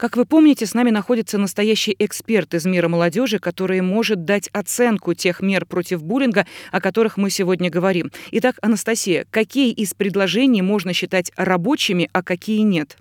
Как 0.00 0.16
вы 0.16 0.24
помните, 0.24 0.64
с 0.64 0.72
нами 0.72 0.88
находится 0.88 1.36
настоящий 1.36 1.94
эксперт 1.98 2.54
из 2.54 2.64
мира 2.64 2.88
молодежи, 2.88 3.38
который 3.38 3.82
может 3.82 4.24
дать 4.24 4.48
оценку 4.54 5.12
тех 5.12 5.42
мер 5.42 5.66
против 5.66 6.02
буллинга, 6.02 6.46
о 6.72 6.80
которых 6.80 7.18
мы 7.18 7.28
сегодня 7.28 7.68
говорим. 7.68 8.10
Итак, 8.30 8.56
Анастасия, 8.62 9.26
какие 9.30 9.70
из 9.72 9.92
предложений 9.92 10.62
можно 10.62 10.94
считать 10.94 11.32
рабочими, 11.36 12.08
а 12.14 12.22
какие 12.22 12.60
нет? 12.60 12.96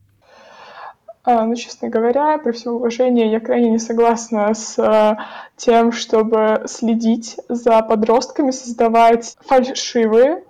А, 1.23 1.45
ну, 1.45 1.55
честно 1.55 1.87
говоря, 1.87 2.37
при 2.37 2.51
всем 2.51 2.73
уважении, 2.73 3.31
я 3.31 3.39
крайне 3.39 3.69
не 3.69 3.79
согласна 3.79 4.53
с 4.53 4.77
э, 4.77 5.15
тем, 5.55 5.93
чтобы 5.93 6.63
следить 6.65 7.37
за 7.47 7.81
подростками, 7.81 8.51
создавать 8.51 9.37
фальшивые 9.39 10.43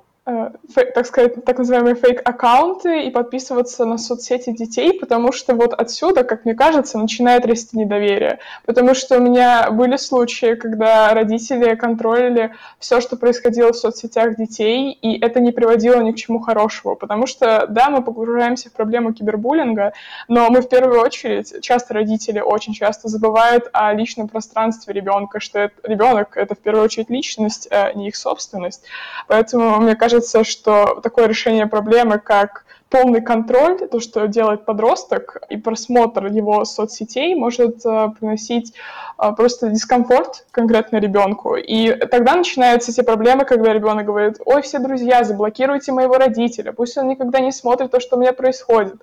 так 0.73 1.05
сказать, 1.05 1.43
так 1.45 1.57
называемые 1.57 1.95
фейк-аккаунты 1.95 3.03
и 3.03 3.11
подписываться 3.11 3.85
на 3.85 3.97
соцсети 3.97 4.51
детей, 4.51 4.99
потому 4.99 5.31
что 5.31 5.55
вот 5.55 5.73
отсюда, 5.73 6.23
как 6.23 6.45
мне 6.45 6.53
кажется, 6.53 6.97
начинает 6.97 7.45
расти 7.45 7.77
недоверие. 7.77 8.39
Потому 8.65 8.93
что 8.93 9.17
у 9.17 9.21
меня 9.21 9.71
были 9.71 9.97
случаи, 9.97 10.55
когда 10.55 11.13
родители 11.13 11.75
контролили 11.75 12.53
все, 12.79 13.01
что 13.01 13.15
происходило 13.17 13.71
в 13.71 13.77
соцсетях 13.77 14.35
детей, 14.35 14.91
и 14.91 15.19
это 15.19 15.39
не 15.39 15.51
приводило 15.51 16.01
ни 16.01 16.11
к 16.11 16.15
чему 16.15 16.39
хорошему. 16.39 16.95
Потому 16.95 17.25
что, 17.25 17.65
да, 17.67 17.89
мы 17.89 18.03
погружаемся 18.03 18.69
в 18.69 18.73
проблему 18.73 19.13
кибербуллинга, 19.13 19.93
но 20.27 20.49
мы 20.49 20.61
в 20.61 20.69
первую 20.69 21.01
очередь, 21.01 21.61
часто 21.61 21.93
родители 21.93 22.39
очень 22.39 22.73
часто 22.73 23.07
забывают 23.07 23.69
о 23.73 23.93
личном 23.93 24.27
пространстве 24.27 24.93
ребенка, 24.93 25.39
что 25.39 25.59
это, 25.59 25.75
ребенок— 25.83 26.33
это 26.37 26.55
в 26.55 26.59
первую 26.59 26.85
очередь 26.85 27.09
личность, 27.09 27.67
а 27.71 27.93
не 27.93 28.09
их 28.09 28.15
собственность. 28.15 28.83
Поэтому, 29.27 29.79
мне 29.79 29.95
кажется, 29.95 30.18
кажется, 30.19 30.43
что 30.43 30.99
такое 31.01 31.27
решение 31.27 31.67
проблемы, 31.67 32.19
как 32.19 32.65
полный 32.89 33.21
контроль, 33.21 33.77
то, 33.87 33.99
что 33.99 34.27
делает 34.27 34.65
подросток, 34.65 35.37
и 35.49 35.57
просмотр 35.57 36.25
его 36.25 36.65
соцсетей 36.65 37.35
может 37.35 37.85
э, 37.85 38.09
приносить 38.19 38.73
э, 39.17 39.31
просто 39.37 39.69
дискомфорт 39.69 40.45
конкретно 40.51 40.97
ребенку. 40.97 41.55
И 41.55 41.91
тогда 42.07 42.35
начинаются 42.35 42.91
те 42.91 43.03
проблемы, 43.03 43.45
когда 43.45 43.73
ребенок 43.73 44.05
говорит, 44.05 44.37
ой, 44.43 44.63
все 44.63 44.79
друзья, 44.79 45.23
заблокируйте 45.23 45.91
моего 45.91 46.15
родителя, 46.15 46.73
пусть 46.73 46.97
он 46.97 47.07
никогда 47.07 47.39
не 47.39 47.51
смотрит 47.51 47.91
то, 47.91 47.99
что 47.99 48.17
у 48.17 48.19
меня 48.19 48.33
происходит. 48.33 48.95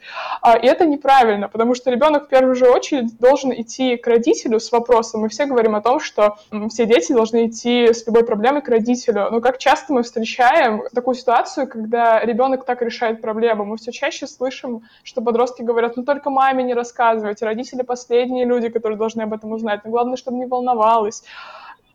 А, 0.43 0.57
и 0.57 0.67
это 0.67 0.85
неправильно, 0.85 1.49
потому 1.49 1.75
что 1.75 1.91
ребенок 1.91 2.27
в 2.27 2.29
первую 2.29 2.57
же 2.57 2.69
очередь 2.69 3.17
должен 3.19 3.53
идти 3.53 3.97
к 3.97 4.07
родителю 4.09 4.59
с 4.59 4.73
вопросом. 4.73 5.21
Мы 5.21 5.29
все 5.29 5.47
говорим 5.47 5.77
о 5.77 5.81
том, 5.81 6.01
что 6.01 6.37
все 6.71 6.87
дети 6.87 7.13
должны 7.13 7.47
идти 7.47 7.93
с 7.93 8.05
любой 8.07 8.25
проблемой 8.25 8.63
к 8.63 8.69
родителю. 8.69 9.29
Но 9.31 9.41
как 9.41 9.59
часто 9.59 9.93
мы 9.93 10.03
встречаем 10.03 10.83
такую 10.93 11.15
ситуацию, 11.15 11.69
когда 11.69 12.21
ребенок 12.21 12.65
так 12.65 12.83
решает 12.83 13.21
проблему? 13.21 13.76
Все 13.77 13.93
чаще 13.93 14.27
слышим, 14.27 14.83
что 15.03 15.23
подростки 15.23 15.63
говорят, 15.63 15.97
ну 15.97 16.05
только 16.05 16.31
маме 16.31 16.65
не 16.65 16.75
рассказывайте, 16.75 17.45
родители 17.45 17.83
последние 17.83 18.45
люди, 18.45 18.69
которые 18.69 18.99
должны 18.99 19.23
об 19.23 19.33
этом 19.33 19.53
узнать, 19.53 19.85
но 19.85 19.91
главное, 19.91 20.17
чтобы 20.17 20.39
не 20.39 20.47
волновалась. 20.47 21.23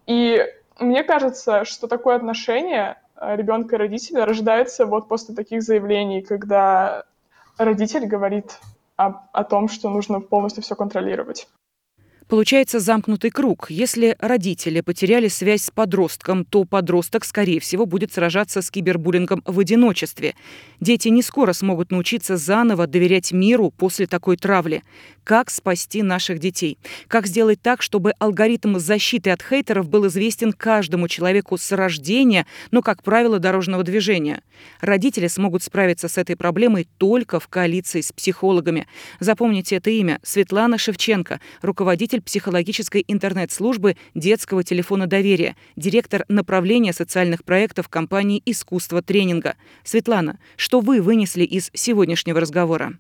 И 0.08 0.46
мне 0.80 1.04
кажется, 1.04 1.66
что 1.66 1.88
такое 1.88 2.16
отношение 2.16 2.98
э, 3.16 3.36
ребенка 3.36 3.76
и 3.76 3.80
родителя 3.80 4.26
рождается 4.26 4.86
вот 4.86 5.08
после 5.08 5.36
таких 5.36 5.62
заявлений, 5.62 6.22
когда 6.22 7.04
родитель 7.58 8.06
говорит 8.08 8.58
о, 8.96 9.28
о 9.32 9.44
том, 9.44 9.68
что 9.68 9.90
нужно 9.90 10.22
полностью 10.22 10.64
все 10.64 10.76
контролировать. 10.76 11.48
Получается 12.28 12.80
замкнутый 12.80 13.30
круг. 13.30 13.70
Если 13.70 14.16
родители 14.20 14.82
потеряли 14.82 15.28
связь 15.28 15.64
с 15.64 15.72
подростком, 15.72 16.46
то 16.46 16.64
подросток, 16.64 17.26
скорее 17.26 17.60
всего, 17.60 17.86
будет 17.86 18.14
сражаться 18.14 18.62
с 18.62 18.72
кибербуллингом 18.72 19.42
в 19.46 19.60
одиночестве. 19.60 20.36
Дети 20.80 21.10
не 21.10 21.24
скоро 21.24 21.54
смогут 21.54 21.92
научиться 21.92 22.38
заново 22.38 22.88
доверять 22.88 23.32
миру 23.32 23.72
после 23.72 24.08
такой 24.08 24.38
травли. 24.38 24.84
Как 25.24 25.50
спасти 25.50 26.04
наших 26.04 26.40
детей? 26.40 26.78
Как 27.08 27.28
сделать 27.28 27.62
так, 27.62 27.82
чтобы 27.82 28.14
алгоритм 28.18 28.80
защиты 28.80 29.30
от 29.32 29.42
хейтеров 29.44 29.90
был 29.90 30.08
известен 30.08 30.54
каждому 30.54 31.08
человеку 31.08 31.58
с 31.58 31.72
рождения, 31.72 32.48
но, 32.72 32.82
как 32.82 33.04
правило, 33.04 33.40
дорожного 33.40 33.84
движения? 33.84 34.42
Родители 34.80 35.28
смогут 35.28 35.64
справиться 35.64 36.08
с 36.08 36.18
этой 36.18 36.36
проблемой 36.36 36.88
только 36.98 37.40
в 37.40 37.48
коалиции 37.48 38.02
с 38.02 38.12
психологами. 38.12 38.88
Запомните 39.20 39.76
это 39.76 39.90
имя– 39.90 40.20
Светлана 40.24 40.78
Шевченко, 40.78 41.40
руководитель 41.62 42.21
психологической 42.22 43.04
интернет-службы 43.08 43.98
детского 44.16 44.64
телефона 44.64 45.08
доверия, 45.08 45.56
директор 45.76 46.26
направления 46.28 46.94
социальных 46.94 47.44
проектов 47.44 47.90
компании 47.90 48.42
«Искусство 48.46 49.02
тренинга». 49.02 49.56
Светлана, 49.84 50.40
что 50.56 50.80
вы 50.80 51.02
вынесли 51.02 51.44
из 51.44 51.70
сегодняшнего 51.74 52.40
разговора? 52.40 52.94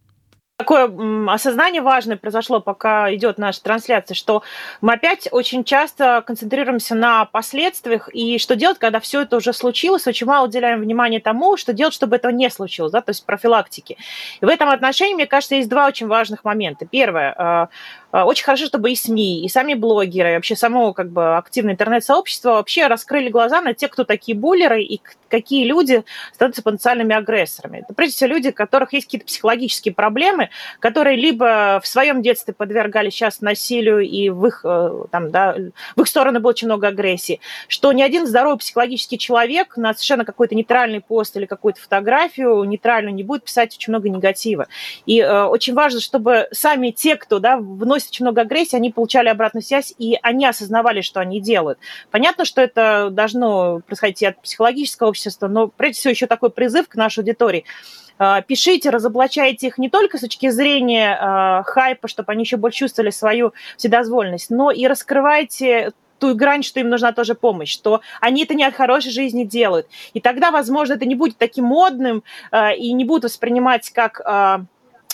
такое 0.62 0.91
осознание 1.27 1.81
важное 1.81 2.17
произошло, 2.17 2.60
пока 2.60 3.13
идет 3.15 3.39
наша 3.39 3.63
трансляция, 3.63 4.13
что 4.13 4.43
мы 4.79 4.93
опять 4.93 5.27
очень 5.31 5.63
часто 5.63 6.23
концентрируемся 6.25 6.93
на 6.93 7.25
последствиях 7.25 8.10
и 8.13 8.38
что 8.38 8.55
делать, 8.55 8.77
когда 8.77 8.99
все 8.99 9.21
это 9.21 9.38
уже 9.38 9.53
случилось, 9.53 10.05
очень 10.05 10.27
мало 10.27 10.45
уделяем 10.45 10.81
внимания 10.81 11.19
тому, 11.19 11.57
что 11.57 11.73
делать, 11.73 11.95
чтобы 11.95 12.15
этого 12.15 12.31
не 12.31 12.49
случилось, 12.51 12.91
да, 12.91 13.01
то 13.01 13.10
есть 13.10 13.25
профилактики. 13.25 13.97
И 14.39 14.45
в 14.45 14.49
этом 14.49 14.69
отношении, 14.69 15.15
мне 15.15 15.25
кажется, 15.25 15.55
есть 15.55 15.67
два 15.69 15.88
очень 15.88 16.05
важных 16.07 16.43
момента. 16.43 16.86
Первое, 16.86 17.34
э, 17.36 17.67
очень 18.12 18.43
хорошо, 18.43 18.65
чтобы 18.65 18.91
и 18.91 18.95
СМИ, 18.95 19.45
и 19.45 19.50
сами 19.50 19.74
блогеры, 19.74 20.32
и 20.32 20.36
вообще 20.36 20.56
само 20.56 20.93
как 20.93 21.10
бы 21.10 21.38
активное 21.38 21.74
интернет-сообщество 21.74 22.52
вообще 22.52 22.88
раскрыли 22.88 23.30
глаза 23.30 23.62
на 23.62 23.74
те, 23.74 23.88
кто 23.88 24.04
такие 24.04 24.38
буллеры 24.38 24.84
и 24.84 25.02
какие 25.30 25.65
люди 25.65 26.04
становятся 26.34 26.62
потенциальными 26.62 27.15
агрессорами. 27.15 27.80
Это 27.80 27.93
прежде 27.93 28.15
всего 28.15 28.30
люди, 28.32 28.50
у 28.50 28.54
которых 28.54 28.93
есть 28.93 29.06
какие-то 29.06 29.26
психологические 29.26 29.93
проблемы, 29.93 30.50
которые 30.80 31.15
либо 31.15 31.80
в 31.82 31.88
своем 31.88 32.21
детстве 32.21 32.54
подвергались 32.54 33.13
сейчас 33.13 33.41
насилию, 33.41 34.02
и 34.02 34.30
в 34.30 34.45
их, 34.45 34.62
э, 34.65 35.06
там, 35.10 35.32
да, 35.32 35.56
в 35.95 36.02
их 36.02 36.08
сторону 36.08 36.41
было 36.41 36.52
очень 36.52 36.67
много 36.67 36.89
агрессии, 36.89 37.39
что 37.67 37.93
ни 37.93 38.02
один 38.02 38.28
здоровый 38.28 38.58
психологический 38.58 39.17
человек 39.17 39.78
на 39.78 39.93
совершенно 39.93 40.26
какой-то 40.26 40.54
нейтральный 40.54 41.00
пост 41.00 41.36
или 41.38 41.45
какую-то 41.45 41.80
фотографию 41.80 42.63
нейтральную 42.65 43.15
не 43.15 43.24
будет 43.24 43.45
писать 43.45 43.76
очень 43.76 43.91
много 43.91 44.10
негатива. 44.10 44.67
И 45.06 45.19
э, 45.19 45.43
очень 45.43 45.74
важно, 45.74 46.02
чтобы 46.02 46.47
сами 46.52 46.91
те, 46.91 47.15
кто 47.15 47.39
да, 47.39 47.58
вносит 47.58 48.00
очень 48.09 48.25
много 48.25 48.41
агрессии, 48.41 48.75
они 48.75 48.91
получали 48.91 49.29
обратную 49.29 49.63
связь, 49.63 49.93
и 49.97 50.17
они 50.21 50.45
осознавали, 50.45 51.01
что 51.01 51.19
они 51.19 51.39
делают. 51.39 51.79
Понятно, 52.09 52.45
что 52.45 52.61
это 52.61 53.09
должно 53.11 53.81
происходить 53.85 54.23
от 54.23 54.41
психологического 54.41 55.09
общества, 55.09 55.47
но 55.47 55.67
прежде 55.67 55.99
всего 55.99 56.11
еще 56.11 56.27
такой 56.27 56.49
призыв 56.49 56.87
к 56.87 56.95
нашей 56.95 57.19
аудитории– 57.19 57.65
а, 58.23 58.41
пишите, 58.41 58.91
разоблачайте 58.91 59.65
их 59.65 59.79
не 59.79 59.89
только 59.89 60.19
с 60.19 60.21
точки 60.21 60.51
зрения 60.51 61.17
э, 61.19 61.63
хайпа, 61.63 62.07
чтобы 62.07 62.31
они 62.31 62.43
еще 62.43 62.55
больше 62.57 62.77
чувствовали 62.81 63.09
свою 63.09 63.53
вседозволенность, 63.77 64.51
но 64.51 64.69
и 64.69 64.85
раскрывайте 64.85 65.93
ту 66.19 66.35
грань, 66.35 66.61
что 66.61 66.79
им 66.79 66.89
нужна 66.89 67.13
тоже 67.13 67.33
помощь, 67.33 67.71
что 67.71 68.01
они 68.19 68.43
это 68.43 68.53
не 68.53 68.63
от 68.63 68.75
хорошей 68.75 69.11
жизни 69.11 69.43
делают. 69.43 69.87
И 70.13 70.19
тогда, 70.19 70.51
возможно, 70.51 70.93
это 70.93 71.05
не 71.05 71.15
будет 71.15 71.39
таким 71.39 71.65
модным 71.65 72.23
э, 72.51 72.75
и 72.75 72.93
не 72.93 73.05
будут 73.05 73.23
воспринимать 73.23 73.89
как... 73.89 74.21
Э, 74.23 74.65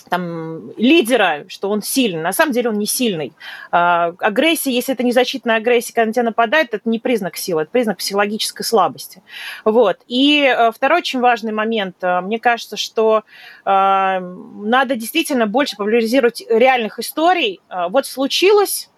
там, 0.10 0.72
лидера, 0.78 1.46
что 1.48 1.70
он 1.70 1.82
сильный. 1.82 2.22
На 2.22 2.34
самом 2.34 2.52
деле 2.52 2.70
он 2.70 2.78
не 2.78 2.86
сильный. 2.86 3.34
А, 3.72 4.14
агрессия, 4.20 4.72
если 4.72 4.94
это 4.94 5.04
не 5.04 5.12
защитная 5.12 5.58
агрессия, 5.58 5.94
когда 5.94 6.08
на 6.08 6.14
тебя 6.14 6.24
нападает, 6.24 6.74
это 6.74 6.90
не 6.90 7.00
признак 7.00 7.38
силы, 7.38 7.64
это 7.64 7.72
признак 7.72 7.98
психологической 7.98 8.66
слабости. 8.66 9.22
Вот. 9.66 9.98
И 10.08 10.42
э, 10.42 10.72
второй 10.72 11.00
очень 11.00 11.20
важный 11.20 11.52
момент. 11.52 11.96
Э, 12.02 12.22
мне 12.22 12.40
кажется, 12.40 12.78
что 12.78 13.24
э, 13.66 14.20
надо 14.20 14.96
действительно 14.96 15.48
больше 15.48 15.76
популяризировать 15.76 16.44
реальных 16.50 17.00
историй. 17.00 17.62
Вот 17.90 18.06
случилось, 18.06 18.90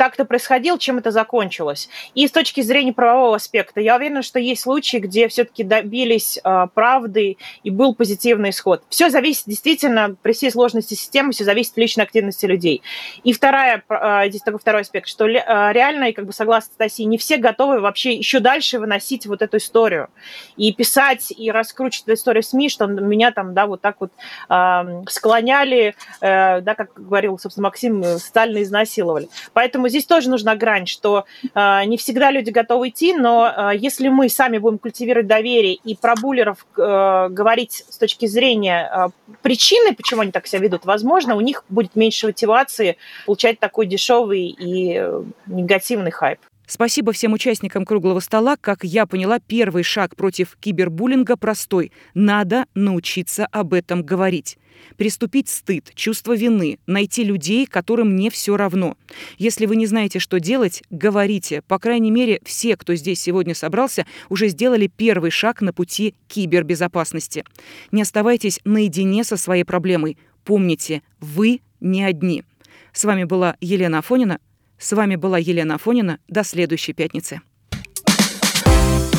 так 0.00 0.14
это 0.14 0.24
происходило, 0.24 0.78
чем 0.78 0.96
это 0.96 1.10
закончилось. 1.10 1.90
И 2.14 2.26
с 2.26 2.30
точки 2.30 2.62
зрения 2.62 2.94
правового 2.94 3.36
аспекта, 3.36 3.82
я 3.82 3.96
уверена, 3.96 4.22
что 4.22 4.38
есть 4.38 4.62
случаи, 4.62 4.96
где 4.96 5.28
все-таки 5.28 5.62
добились 5.62 6.40
э, 6.42 6.68
правды 6.72 7.36
и 7.64 7.68
был 7.68 7.94
позитивный 7.94 8.48
исход. 8.48 8.82
Все 8.88 9.10
зависит 9.10 9.42
действительно, 9.44 10.16
при 10.22 10.32
всей 10.32 10.50
сложности 10.50 10.94
системы, 10.94 11.32
все 11.32 11.44
зависит 11.44 11.72
от 11.72 11.76
личной 11.76 12.04
активности 12.04 12.46
людей. 12.46 12.80
И 13.24 13.34
вторая, 13.34 13.84
э, 13.90 14.30
здесь 14.30 14.40
такой 14.40 14.58
второй 14.58 14.80
аспект, 14.80 15.06
что 15.06 15.28
э, 15.28 15.34
реально, 15.74 16.04
и 16.04 16.12
как 16.12 16.24
бы 16.24 16.32
согласно 16.32 16.72
Стасии, 16.72 17.02
не 17.02 17.18
все 17.18 17.36
готовы 17.36 17.80
вообще 17.80 18.14
еще 18.14 18.40
дальше 18.40 18.78
выносить 18.78 19.26
вот 19.26 19.42
эту 19.42 19.58
историю. 19.58 20.08
И 20.56 20.72
писать, 20.72 21.30
и 21.30 21.50
раскручивать 21.50 22.04
эту 22.04 22.14
историю 22.14 22.42
в 22.42 22.46
СМИ, 22.46 22.70
что 22.70 22.86
меня 22.86 23.32
там, 23.32 23.52
да, 23.52 23.66
вот 23.66 23.82
так 23.82 23.96
вот 24.00 24.12
э, 24.48 25.02
склоняли, 25.10 25.94
э, 26.22 26.62
да, 26.62 26.74
как 26.74 26.94
говорил, 26.94 27.38
собственно, 27.38 27.64
Максим, 27.64 28.02
социально 28.02 28.62
изнасиловали. 28.62 29.28
Поэтому 29.52 29.89
здесь 29.90 30.06
тоже 30.06 30.30
нужна 30.30 30.56
грань, 30.56 30.86
что 30.86 31.26
э, 31.54 31.84
не 31.84 31.96
всегда 31.96 32.30
люди 32.30 32.50
готовы 32.50 32.88
идти, 32.88 33.14
но 33.14 33.46
э, 33.46 33.76
если 33.76 34.08
мы 34.08 34.28
сами 34.28 34.58
будем 34.58 34.78
культивировать 34.78 35.26
доверие 35.26 35.74
и 35.74 35.94
про 35.94 36.14
буллеров 36.14 36.66
э, 36.76 37.28
говорить 37.30 37.84
с 37.88 37.98
точки 37.98 38.26
зрения 38.26 38.90
э, 38.90 39.08
причины, 39.42 39.94
почему 39.94 40.22
они 40.22 40.32
так 40.32 40.46
себя 40.46 40.62
ведут, 40.62 40.84
возможно, 40.84 41.36
у 41.36 41.40
них 41.40 41.64
будет 41.68 41.96
меньше 41.96 42.26
мотивации 42.26 42.96
получать 43.26 43.60
такой 43.60 43.86
дешевый 43.86 44.46
и 44.46 44.94
э, 44.96 45.22
негативный 45.46 46.10
хайп. 46.10 46.40
Спасибо 46.70 47.10
всем 47.10 47.32
участникам 47.32 47.84
круглого 47.84 48.20
стола. 48.20 48.56
Как 48.56 48.84
я 48.84 49.04
поняла, 49.04 49.40
первый 49.40 49.82
шаг 49.82 50.14
против 50.14 50.56
кибербуллинга 50.60 51.36
простой. 51.36 51.90
Надо 52.14 52.66
научиться 52.74 53.44
об 53.46 53.74
этом 53.74 54.04
говорить. 54.04 54.56
Приступить 54.96 55.48
стыд, 55.48 55.90
чувство 55.96 56.36
вины, 56.36 56.78
найти 56.86 57.24
людей, 57.24 57.66
которым 57.66 58.14
не 58.14 58.30
все 58.30 58.56
равно. 58.56 58.96
Если 59.36 59.66
вы 59.66 59.74
не 59.74 59.86
знаете, 59.86 60.20
что 60.20 60.38
делать, 60.38 60.84
говорите. 60.90 61.62
По 61.62 61.80
крайней 61.80 62.12
мере, 62.12 62.40
все, 62.44 62.76
кто 62.76 62.94
здесь 62.94 63.20
сегодня 63.20 63.56
собрался, 63.56 64.06
уже 64.28 64.46
сделали 64.46 64.86
первый 64.86 65.32
шаг 65.32 65.62
на 65.62 65.72
пути 65.72 66.14
кибербезопасности. 66.28 67.44
Не 67.90 68.02
оставайтесь 68.02 68.60
наедине 68.62 69.24
со 69.24 69.36
своей 69.36 69.64
проблемой. 69.64 70.16
Помните, 70.44 71.02
вы 71.18 71.62
не 71.80 72.04
одни. 72.04 72.44
С 72.92 73.04
вами 73.04 73.24
была 73.24 73.56
Елена 73.60 73.98
Афонина. 73.98 74.38
С 74.80 74.92
вами 74.92 75.16
была 75.16 75.38
Елена 75.38 75.74
Афонина. 75.74 76.18
До 76.26 76.42
следующей 76.42 76.94
пятницы. 76.94 77.42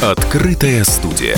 Открытая 0.02 0.84
студия. 0.84 1.38